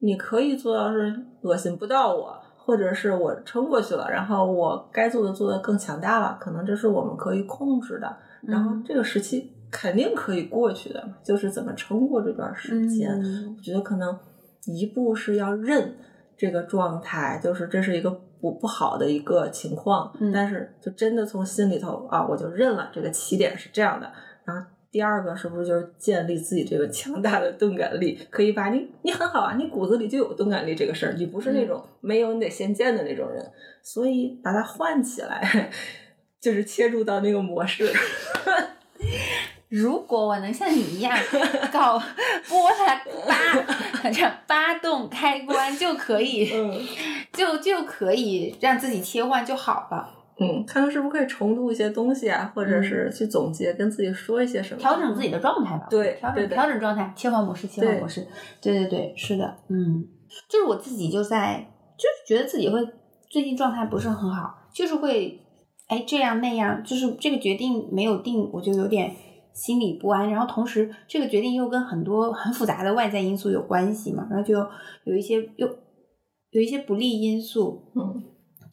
[0.01, 8.16] 你可以做到是恶心不到我，或者是我撑过去了，然后我该做的做的更强大了，可能这是我们可以控制的。
[8.42, 9.51] 然后这个时期。
[9.70, 13.11] 肯定可以过去的，就是怎么撑过这段时间。
[13.57, 14.16] 我觉得可能
[14.66, 15.97] 一步是要认
[16.36, 18.09] 这个状态，就是这是一个
[18.40, 20.16] 不不好的一个情况。
[20.32, 24.09] 但是就真的从心里头啊，我就认了这个起点是这样的。
[24.45, 24.64] 然后
[24.95, 33.45] 第二个是不是就是建立自己这个强大的钝感力，可以把你你很好啊，你骨子里就有钝感力这个事儿，你不是那种没有你得先见的那种人，
[33.82, 35.72] 所以把它换起来，
[36.40, 37.92] 就是切入到那个模式。
[39.68, 41.18] 如果我能像你一样
[41.72, 42.01] 搞
[42.49, 42.95] 拨它
[43.26, 46.49] 八这八动开关就可以，
[47.32, 50.24] 就就可以让自己切换就好了。
[50.41, 55.87] 嗯，看看是不是可以重读一些东西啊，或者是去总结，跟自己说一些什么，调整自己的状态吧。
[55.89, 58.26] 对，调整调整状态，切换模式，切换模式。
[58.61, 60.05] 对对对，是的，嗯，
[60.49, 61.66] 就是我自己就在，
[61.97, 62.80] 就是觉得自己会
[63.30, 65.41] 最近状态不是很好，就是会
[65.89, 69.14] 哎这样那样，就是这个决定没有定，我就有点。
[69.55, 74.53] 心里不安，然后同时这个决定又跟很多很复杂的外在因素有关系嘛，然后就
[75.05, 75.68] 有一些又
[76.51, 78.20] 有一些不利因素，嗯，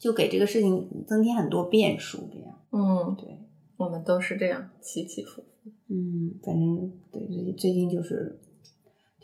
[0.02, 3.38] 就给这个事情增添很多变数，这样，嗯，对，
[3.76, 5.44] 我们都是这样起起伏伏，
[5.88, 8.40] 嗯，反正对最最近就是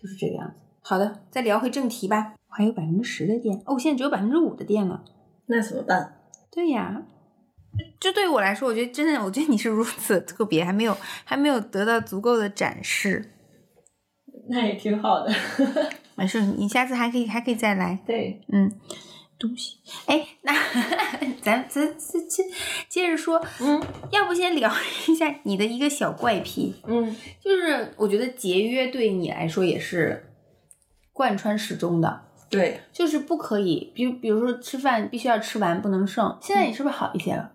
[0.00, 0.54] 就是这个样子。
[0.80, 2.36] 好的，再聊回正题吧。
[2.48, 5.04] 我还有百分之十的电，哦，现在只有百分之五的电了。
[5.46, 6.20] 那怎么办？
[6.52, 7.02] 对呀，
[7.98, 13.32] 这对于我来说，我觉得真的，我觉得你是如此特别，还没有还没有得到足够的展示。
[14.48, 15.32] 那也挺好的。
[16.14, 17.98] 没事，你下次还可以还可以再来。
[18.06, 18.72] 对，嗯，
[19.38, 20.52] 东西，哎，那
[21.40, 22.42] 咱咱咱接
[22.88, 23.80] 接着说，嗯
[24.10, 24.70] 要不先聊
[25.08, 30.32] 一下你的一个小怪癖，嗯，就是我觉得节约对你来说也是
[31.12, 37.52] 贯穿始终的，对，就是不可以，比如比如说吃饭必须要吃完不能剩，现在你是不是好一些了？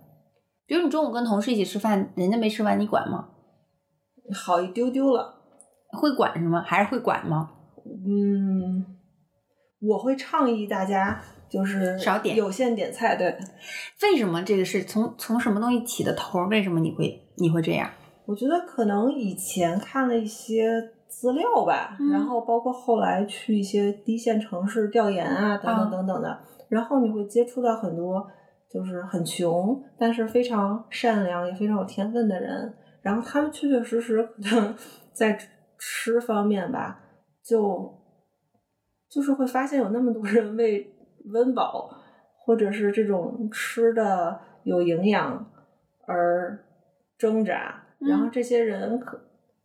[0.65, 3.27] 比如你中午跟同事一起吃饭，人家没吃完，你管吗？
[4.33, 5.41] 好一丢丢了。
[5.91, 6.63] 会管是吗？
[6.65, 7.51] 还是会管吗？
[7.85, 8.83] 嗯，
[9.79, 11.21] 我会倡议大家
[11.53, 13.15] 就是少点有限点菜。
[13.15, 13.37] 对，
[14.01, 16.47] 为什么这个是从从什么东西起的头儿？
[16.47, 17.87] 为什么你会你会这样？
[18.25, 26.39] 我觉得可能以前看了一些资料吧，嗯然后包括后来去一些低线城市调研啊，等啊等等等的，
[26.69, 28.25] 然后你会接触到很多
[28.71, 32.73] 就是很穷，但是非常善良也非常有天分的人，
[33.03, 34.73] 然后他们确确实实可能
[35.13, 35.37] 在
[35.77, 36.99] 吃方面吧，
[37.43, 37.93] 就
[39.09, 40.92] 就是会发现有那么多人为
[41.25, 41.89] 温饱
[42.39, 45.51] 或者是这种吃的有营养
[46.05, 46.65] 而
[47.17, 49.19] 挣扎，然后嗯这些人可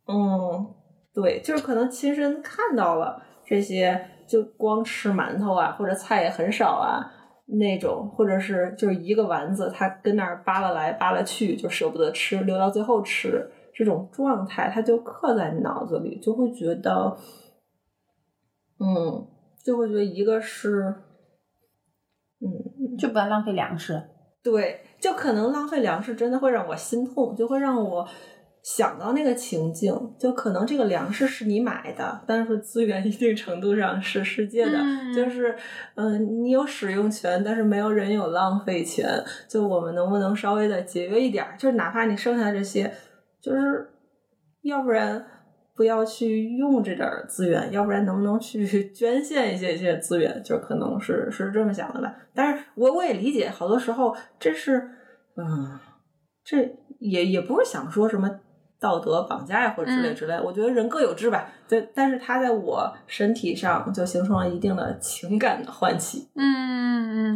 [0.07, 0.73] 嗯，
[1.13, 7.15] 对，就是可能亲身看到了这些，就光吃馒头啊，或者菜也很少啊。
[7.51, 17.17] 那种，或者是就是一个丸子，他跟那儿扒拉来扒拉去，就舍不得吃，留到最后吃，这种状态，他就刻在你脑子里，就会觉得，
[18.79, 19.27] 嗯，
[19.65, 21.08] 就会觉得一个是，嗯，
[22.99, 24.01] 就不要浪费粮食。
[24.43, 28.07] 对，就可能浪费粮食真的会让我心痛，就会让我
[28.63, 35.55] 想到那个情境，就可能这个粮食是你买的，但是资源一定程度上是世界的，嗯就是
[35.95, 39.07] 嗯、呃你有使用权，但是没有人有浪费权。
[39.49, 41.55] 就我们能不能稍微的节约一点儿？
[41.57, 42.93] 就是哪怕你剩下这些，
[43.41, 43.89] 就是
[44.61, 45.25] 要不然。
[45.79, 50.43] 不要去用这点儿资源，要不然能不能去 捐献一些一些资源？
[50.43, 52.13] 就可能是是这么想的吧。
[52.35, 54.91] 但是我我也理解，好多时候这是，
[55.37, 55.79] 嗯，
[56.43, 56.69] 这
[56.99, 58.29] 也也不是想说什么
[58.77, 60.37] 道德绑架呀或者之类嗯之类。
[60.43, 61.49] 我觉得人各有志吧。
[61.69, 66.27] 对，但是它在我身体上就形成了一定的情感的唤起。
[66.35, 67.35] 嗯嗯嗯。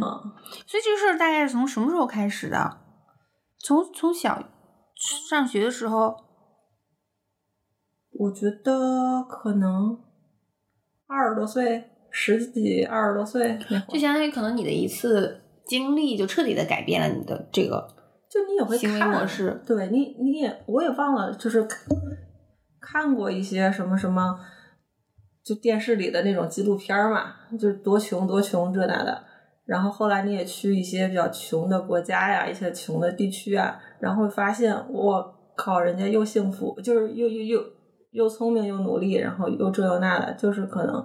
[0.66, 2.76] 所以这个事儿大概是从什么时候开始的？
[3.58, 4.38] 从从小
[5.30, 6.14] 上学的时候，
[8.24, 9.98] 我觉得可能
[11.06, 17.86] 二十多岁、十几、二十多岁就相当于可能你的一次经历，就彻底的改变了你的这个
[18.30, 19.62] 就你也会行为看模式。
[19.66, 21.78] 对你，你也我也忘了，就是看
[22.80, 24.38] 看过一些什么什么，
[25.44, 29.22] 就电视里的那种纪录片儿嘛，就是多穷多穷这那的。
[29.66, 37.64] 然后后来你也去一些比较穷的国家呀，一些穷的地区啊，然后发现，我靠，人家又幸福，就是又又又
[38.14, 41.04] 又聪明又努力，然后又这又那的，就是可能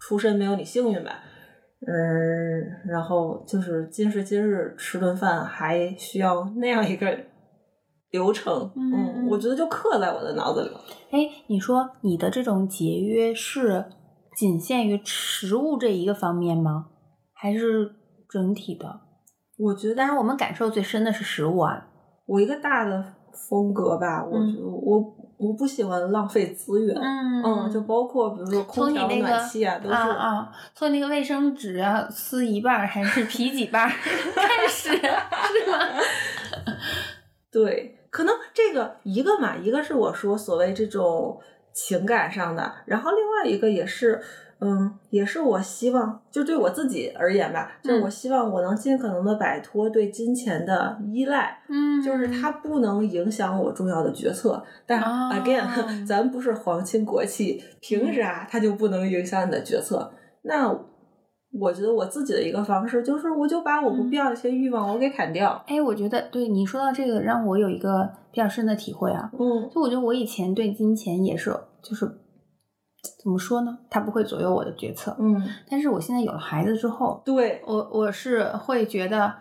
[0.00, 1.22] 出身没有你幸运吧。
[1.86, 7.16] 嗯，然后就是今时今日吃顿饭还需要那样一个
[8.10, 10.80] 流程，嗯嗯，我觉得就刻在我的脑子里了。
[11.12, 13.84] 哎，你说你的这种节约是
[14.36, 16.86] 仅限于食物这一个方面吗？
[17.32, 17.94] 还是
[18.28, 19.02] 整体的？
[19.58, 21.86] 我觉得当然，我们感受最深的是食物啊。
[22.26, 23.14] 我一个大的
[23.48, 35.78] 风格吧，我嗯觉得我我不喜欢浪费资源，嗯嗯，就包括比如说空调、那个暖气啊，都是啊啊，从那个卫生纸啊撕一半儿还是皮几半儿开始，是吗？
[37.50, 41.40] 对，可能这个一个嘛，一个是我说所谓这种
[41.72, 44.20] 情感上的，然后另外一个也是，
[44.60, 54.62] 嗯，也是我希望，就对我自己而言吧，就是嗯我希望我能尽可能的摆脱对金钱的依赖，嗯，就是它不能影响我重要的决策。
[54.84, 55.64] 但哦 again，
[56.04, 60.10] 咱不是皇亲国戚，凭啥它就不能影响你的决策？
[60.42, 60.76] 那
[61.58, 65.62] 我觉得我自己的一个方式就是，我就把我不必要的一些欲望我给砍掉。
[65.66, 69.30] 哎，我觉得对你说到这个，让我有一个比较深的体会啊。
[69.32, 72.06] 嗯就我觉得我以前对金钱也是，就是
[73.20, 73.78] 怎么说呢？
[73.90, 75.16] 他不会左右我的决策。
[75.18, 79.34] 嗯，但是我现在有了孩子之后，对我我是会觉得，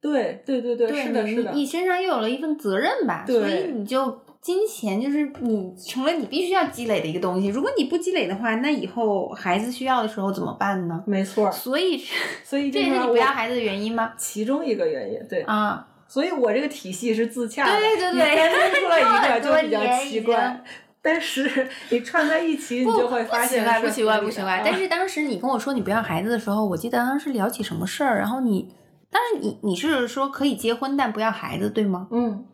[0.00, 7.46] 对对对对，对是的，是的，你你身上又有了一份责任吧，对所以你就金钱就是你成了你必须要积累的一个东西。
[7.46, 11.02] 如果你不积累的话，那以后孩子需要的时候怎么办呢？
[11.06, 11.50] 没错。
[11.52, 12.02] 所以
[12.42, 14.12] 所以这也是你不要孩子的原因吗？
[14.16, 15.42] 其中一个原因，对。
[15.42, 18.98] 啊，所以我这个体系是自洽的，对对对你单拎出来
[19.38, 20.64] 一个就比较奇怪。
[21.02, 24.62] 但是 你串在一起，你就会发现不奇怪，不奇怪，不奇怪。
[24.64, 28.72] 但是是当时你跟我说你不要孩子的时候，我记得当时聊起什么事儿，然后你，
[29.10, 32.06] 当时你你是说可以结婚但不要孩子，对吗？
[32.12, 32.46] 嗯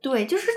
[0.00, 0.48] 对，就是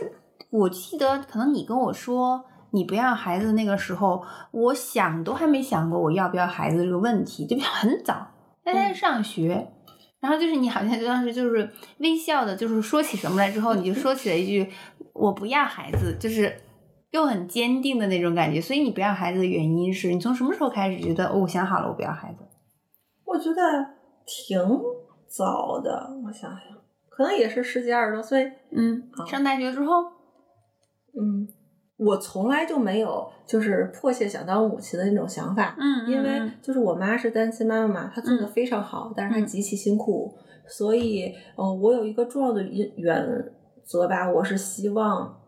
[0.52, 8.28] 我记得可能你跟我说你不要孩子那个时候，我想都还没想过我要不要孩子这个问题，就很早，
[8.64, 9.70] 大家在上学。
[10.22, 14.72] 然后就是你好像就当时就是微笑的，就是说起什么来之后，你就说起了一句
[15.14, 16.54] “我不要孩子”，就是
[17.12, 18.60] 又很坚定的那种感觉。
[18.60, 22.44] 所以你不要孩子的原因是你从什么时候开始觉得哦，我想好了，我不要孩子？
[23.26, 23.62] 我觉得
[24.26, 24.60] 挺
[25.28, 26.62] 早的，我想想，
[27.10, 28.52] 可能也是十几二十多岁。
[28.72, 30.04] 嗯，上大学之后，
[31.20, 31.48] 嗯，
[31.98, 35.76] 我从来就没有就是迫切想当母亲的那种想法。
[35.80, 40.36] 嗯因为嗯就是我妈是单亲妈妈嘛，她做的非常好，但是她嗯极其辛苦，
[40.68, 43.52] 所以呃，我有一个重要的原
[43.84, 45.42] 原则吧，我是希望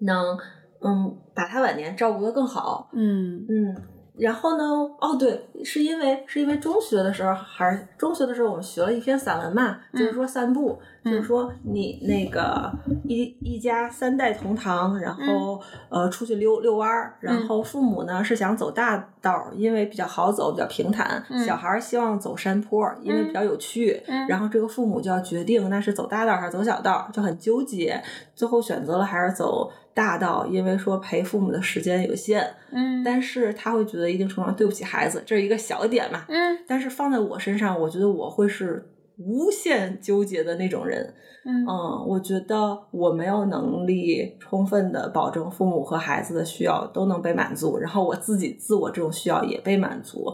[0.00, 0.38] 能
[0.80, 3.76] 嗯把他晚年照顾得更好，嗯嗯。
[4.16, 4.64] 然后呢？
[5.00, 12.70] 哦，对，是因为是因为中学的时候，还是中学的时候，我们学了一篇散文嘛，就是说散步，嗯就是说你那个
[13.04, 24.02] 一一家三代同堂，然后、呃出去溜遛弯儿，然后父母呢是想走大道儿，因为比较好走，比较平坦；嗯小孩儿希望走山坡儿，因为比较有趣。
[24.06, 28.02] 嗯然后这个父母就要决定那是走大道儿还是走小道儿，就很纠结。
[28.34, 32.54] 最后选择了还是走大道，因为说陪父母的时间有限。
[32.70, 36.24] 嗯但是他会觉得一定程度上对不起孩子，这是一个小点嘛。
[36.28, 38.84] 嗯但是放在我身上，我觉得我会是
[39.16, 41.14] 无限纠结的那种人。
[41.44, 50.24] 嗯嗯，我觉得我没有能力充分的保证父母和孩子的需要都能被满足，然后我自己自我这种需要也被满足。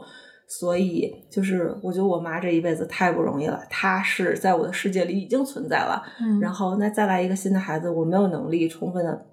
[0.46, 9.26] 所以，就是我觉得我妈这一辈子太不容易了，她是在我的世界里已经存在了，嗯，然后那再来一个新的孩子，我没有能力充分的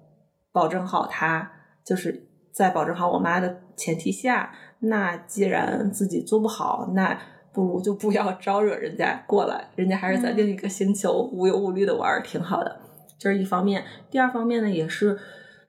[0.52, 1.50] 保证好他，
[1.84, 4.52] 就是在保证好我妈的前提下，
[4.82, 7.18] 那既然自己做不好，那
[7.52, 12.76] 不如就不要招惹人家过来，人家还是在嗯另一个星球无忧无虑的玩儿，挺好的。
[13.18, 15.18] 这是一方面，第二方面呢，也是。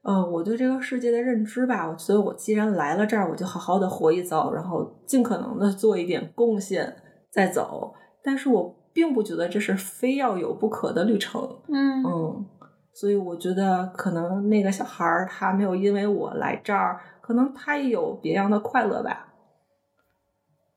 [0.05, 6.93] 呃，我对这个世界的认知吧，所以我既然来了这儿，我就好好的活一遭，然后尽可能的做一点贡献
[7.31, 7.93] 再走。
[8.21, 12.45] 但是我并不觉得这是非要有不可的旅程，嗯嗯，
[12.93, 19.29] 所以我觉得可能那个小孩儿他没有因为我来这儿，可能他也有别样的快乐吧。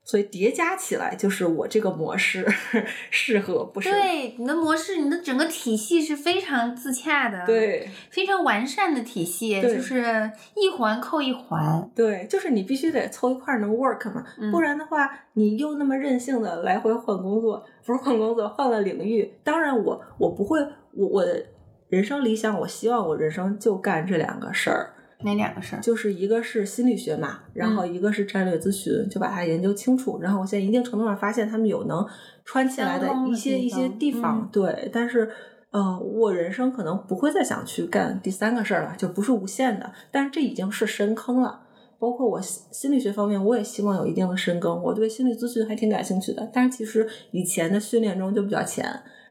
[0.09, 2.47] 所以叠加起来，就是我这个模式
[3.11, 3.99] 适合不适合？
[3.99, 19.29] 对你的模式，你的整个体系是非常自洽的，，对非常完善的体系，就是一环扣一环，对，就是你必须得凑一块儿能 work 嘛，嗯不然的话，你又那么任性的来回换工作，不是换工作，换了领域。
[19.43, 20.61] 当然我，我不会，
[20.93, 21.45] 我我的
[21.89, 24.93] 人生理想，我希望我人生就干这两个事儿。
[25.23, 25.81] 哪两个事儿？
[25.81, 30.19] 就是一个是心理学嘛，然后一个是战略咨询，就把它研究清楚。
[30.21, 32.07] 然后我现在一定程度上发现他们有能
[32.45, 34.91] 穿起来的一些地一些地方，嗯对。
[34.93, 35.31] 但是，
[35.71, 39.91] 呃，我人生可能不会再想去干第三个事儿了，就不是无限的。
[40.11, 41.63] 但是这已经是深坑了。
[41.99, 44.83] 包括我心心理学方面，我也希望有一定的深耕。
[44.83, 48.85] 我对心理咨询还挺感兴趣的，但是其实以前的训练中就比较浅。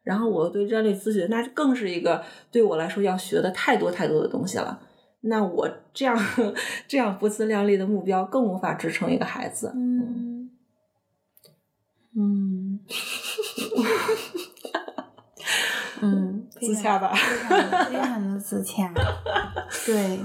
[0.06, 4.80] 然后我对战略咨询，那更是一个对我来说要学的太多太多的东西了。
[5.22, 6.16] 那我这样
[6.88, 9.74] 这样不自量力的目标，更无法支撑一个孩子。
[9.76, 10.52] 嗯
[12.16, 12.80] 嗯
[16.02, 18.94] 嗯， 自洽吧非常的非常的自洽，
[19.88, 20.20] 对，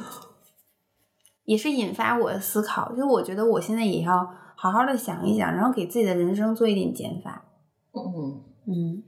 [1.44, 2.94] 也是引发我的思考。
[2.94, 7.46] 就我觉得我现在也要好好的想一想，然后给自己的人生做一点减法。
[7.92, 9.02] 嗯，嗯，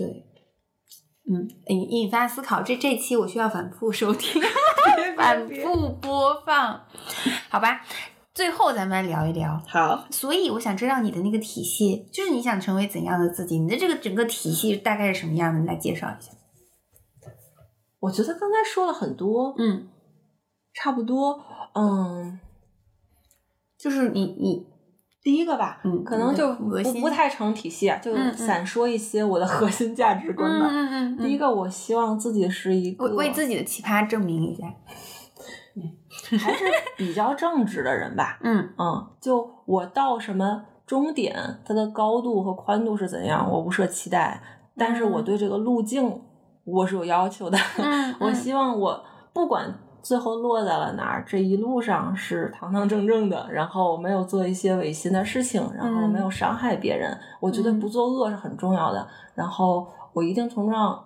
[0.00, 0.24] 对，
[1.30, 2.62] 嗯，引引发思考。
[2.62, 4.40] 这这期我需要反复收听，
[5.14, 6.86] 反复播放，
[7.50, 7.82] 好吧？
[8.32, 9.62] 最后咱们来聊一聊。
[9.68, 13.58] 好，所以我想知道你的那个体系，就是你想成为怎样的自己？
[13.58, 15.60] 你的这个整个体系大概是什么样的？
[15.60, 16.32] 你来介绍一下。
[17.98, 19.86] 我觉得刚才说了很多，嗯，
[20.72, 21.44] 差不多。
[21.74, 22.40] 嗯，
[23.76, 24.66] 就是你你
[25.22, 30.68] 第一个吧，嗯可能就不不太成体系啊，就散说一些我的核心价值观吧。
[30.70, 34.64] 嗯嗯第一个，我希望自己是一个为为自己的奇葩证明一下。
[36.38, 36.64] 还是
[36.96, 38.38] 比较正直的人吧。
[38.42, 44.42] 嗯嗯，就我到什么终点，它的高度和宽度是怎样，我不设期待，
[44.76, 46.20] 但是我对这个路径
[46.64, 47.58] 我是有要求的。
[47.78, 57.16] 嗯我希望我不管最后落在了哪儿，这一路上是堂堂正正的，然后没有做一些违心的事情，然后没有伤害别人。
[57.40, 59.06] 我觉得嗯不作恶是很重要的。
[59.34, 61.04] 然后我一定程度上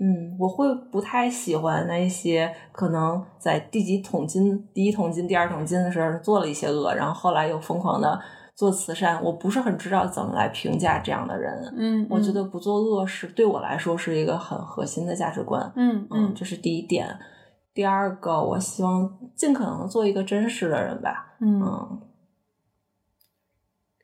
[0.00, 8.20] 嗯，我会不太喜欢那些可能在第几桶金、第一桶金、第二桶金的时候做了一些恶，然后后来又疯狂的
[8.54, 9.20] 做慈善。
[9.24, 11.74] 我不是很知道怎么来评价这样的人。
[11.76, 15.72] 嗯，我觉得不做恶是对我来说是一个很核心的价值观。
[15.74, 17.18] 嗯嗯，这是第一点。
[17.78, 21.36] 第二个，我希望尽可能做一个真实的人吧。
[21.38, 22.00] 嗯嗯。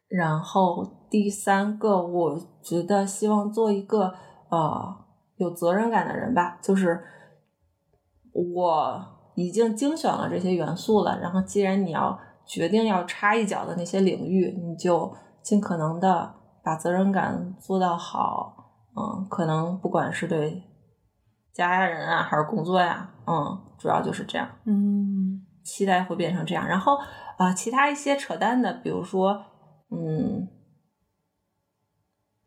[0.07, 4.15] 然后第三个，我觉得希望做一个
[4.49, 4.97] 呃
[5.39, 6.57] 有责任感的人吧。
[6.63, 7.03] 就是
[8.33, 9.05] 我
[9.35, 12.17] 已经精选了这些元素了，然后既然你要
[12.47, 15.13] 决定要插一脚的那些领域，你就
[15.43, 18.55] 尽可能的把责任感做到好。
[18.95, 20.63] 嗯，可能不管是对
[21.55, 24.47] 家人啊，还是工作呀、嗯，主要就是这样。
[24.67, 26.67] 嗯期待会变成这样。
[26.67, 26.97] 然后
[27.39, 29.41] 啊、呃其他一些扯淡的，比如说，
[29.91, 30.47] 嗯，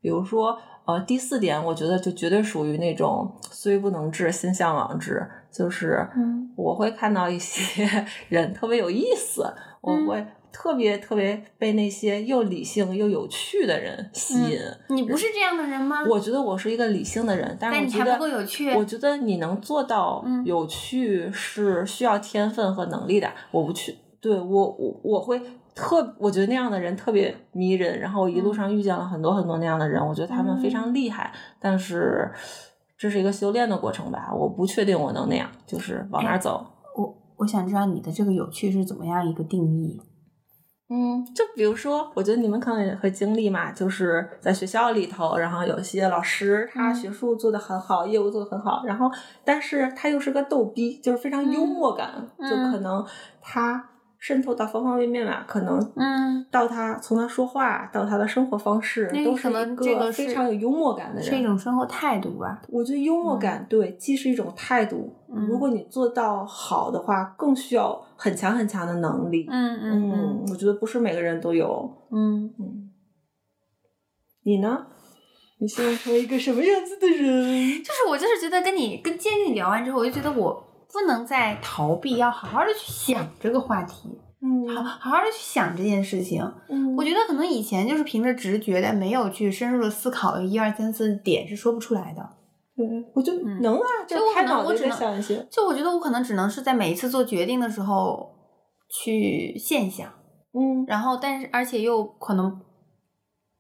[0.02, 9.42] 比如说，呃，第四点，我觉得就绝对属于那种虽不能至，心向往之，就是嗯我会看到一些 人特别有意思，
[9.82, 10.28] 我嗯会
[10.60, 14.60] 特别特别被那些又理性又有趣的人吸引。
[14.90, 15.98] 你不是这样的人吗？
[16.10, 23.32] 我觉得我是一个理性的人，但是我觉得还不够有趣我觉得你能做到嗯有趣是需要天分和能力的。
[23.52, 25.40] 我不去，对我我我会
[25.76, 28.00] 特，我觉得那样的人特别迷人。
[28.00, 32.32] 然后我一路嗯上遇见了很多很多那样的人，我觉得他们非常厉害，但是
[32.98, 34.34] 这是一个修炼的过程吧。
[34.34, 36.66] 我不确定我能那样，就是往哪儿走。
[36.96, 40.02] 我我想知道你的这个有趣是怎么样一个定义？
[40.90, 46.96] 嗯，就比如说，我觉得你们可能也会经历嘛，就是在学校里头，然后有些老师他嗯。
[46.96, 49.12] 学术做的很好，业务做的很好，然后
[49.44, 52.50] 但是他又是个逗逼，就是非常幽默感，嗯。
[52.50, 53.06] 就可能
[53.42, 53.90] 他
[54.20, 62.62] 渗透到方方面面吧，可能嗯，到他从他说话到他的生活方式，那都是一个非常有幽默感的人，是一种生活态度吧。
[62.70, 69.46] 我觉得幽默感、对，既是一种态度，嗯如果你做到好的话，更需要很强很强的能力。
[69.50, 71.90] 嗯嗯嗯，我觉得不是每个人都有。
[72.12, 72.90] 嗯，嗯，
[74.44, 74.88] 你呢？
[75.60, 77.24] 你希望成为一个什么样子的人？
[77.84, 80.64] 就是我就是觉得跟你跟今天跟你聊完之后，我就觉得我
[81.00, 84.10] 不能再逃避，要好好的去想这个话题，
[84.42, 86.42] 嗯好好好的去想这件事情。
[86.70, 92.28] 嗯我觉得可能以前就是凭着直觉但，没有去深入的思考一二三四点是说不出来的。
[92.76, 92.84] 对，
[93.14, 95.48] 我就嗯能啊，就所以我可能我只能想一些。
[95.52, 98.32] 就我觉得我可能只能是在每一次做决定的时候
[98.90, 100.08] 去现想，
[100.54, 102.60] 嗯然后但是而且又可能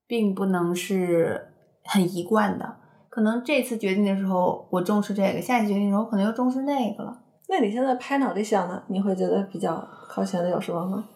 [0.07, 1.49] 并不能是
[1.83, 2.77] 很一贯的。
[3.09, 7.23] 可能这次决定的时候我重视这个，下一次决定的时候可能又重视那个了。
[7.47, 9.75] 那你现在拍脑袋想的，你会觉得比较
[10.09, 11.09] 靠前的有什么吗？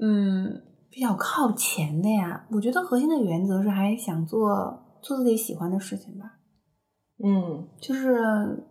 [0.00, 6.38] 嗯，比较靠前的呀，我觉得核心的原则是还想做做自己喜欢的事情吧，
[7.22, 8.66] 嗯就是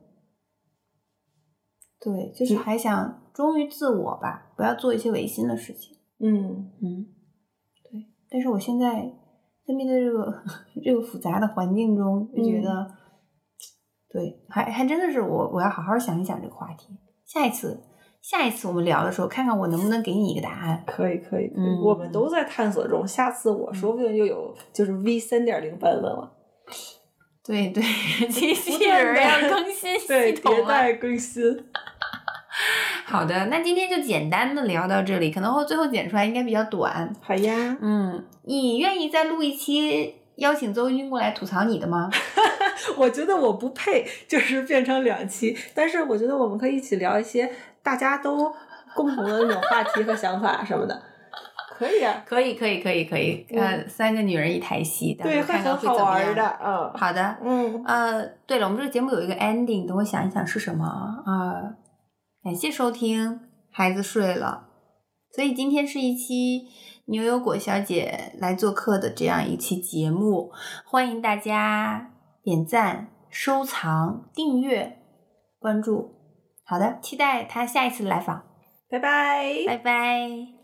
[2.00, 5.98] 对，就是还想忠于自我吧，不要做一些违心的事情。
[6.20, 7.08] 嗯嗯，
[7.90, 8.06] 对。
[8.30, 9.12] 但是我现在
[9.66, 10.44] 在面对这个
[10.84, 12.92] 这个复杂的环境中，就觉得，
[14.14, 16.96] 对，还还真的是我我要好好想一想这个话题。
[17.26, 17.82] 下一次
[18.22, 20.84] 下一次我们聊的时候，看看我能不能给你一个答案。
[20.86, 23.08] 可以可以，可以嗯我们都在探索中。
[23.08, 26.32] 下次我说不定又有就是 V 三点零版本了，
[27.44, 27.82] 对对，
[28.28, 30.64] 机器断人地要更新 对，系统了。
[30.64, 31.44] 迭代更新。
[33.06, 37.12] 好的，那今天就简单的聊到这里，可能会最后剪出来应该比较短。
[37.20, 42.10] 好呀，嗯，你愿意再录一期邀请邹军过来吐槽你的吗？
[42.98, 47.52] 我觉得我不配，就是变成两期，但是我觉得我们可以一起聊一些
[47.82, 48.54] 大家都
[48.96, 51.02] 共同的那种话题和想法什么的，
[51.78, 53.46] 可以啊，可以，可以，可以，可以。
[53.52, 56.94] 呃，三个女人一台戏，对，候看看很好玩的，嗯。
[56.94, 61.76] 好的，嗯，呃，对了，我们这个节目有一个 ending，等我想一想是什么啊、
[62.44, 63.40] 感谢收听，
[63.72, 64.68] 孩子睡了。
[65.36, 66.68] 所以今天是一期
[67.06, 70.52] 牛油果小姐来做客的这样一期节目，
[70.86, 72.12] 欢迎大家
[72.44, 75.00] 点赞、收藏、订阅、
[75.60, 76.12] 关注。
[76.66, 78.44] 好的，期待他下一次来访，
[78.90, 79.54] 拜拜。
[79.66, 80.63] 拜拜。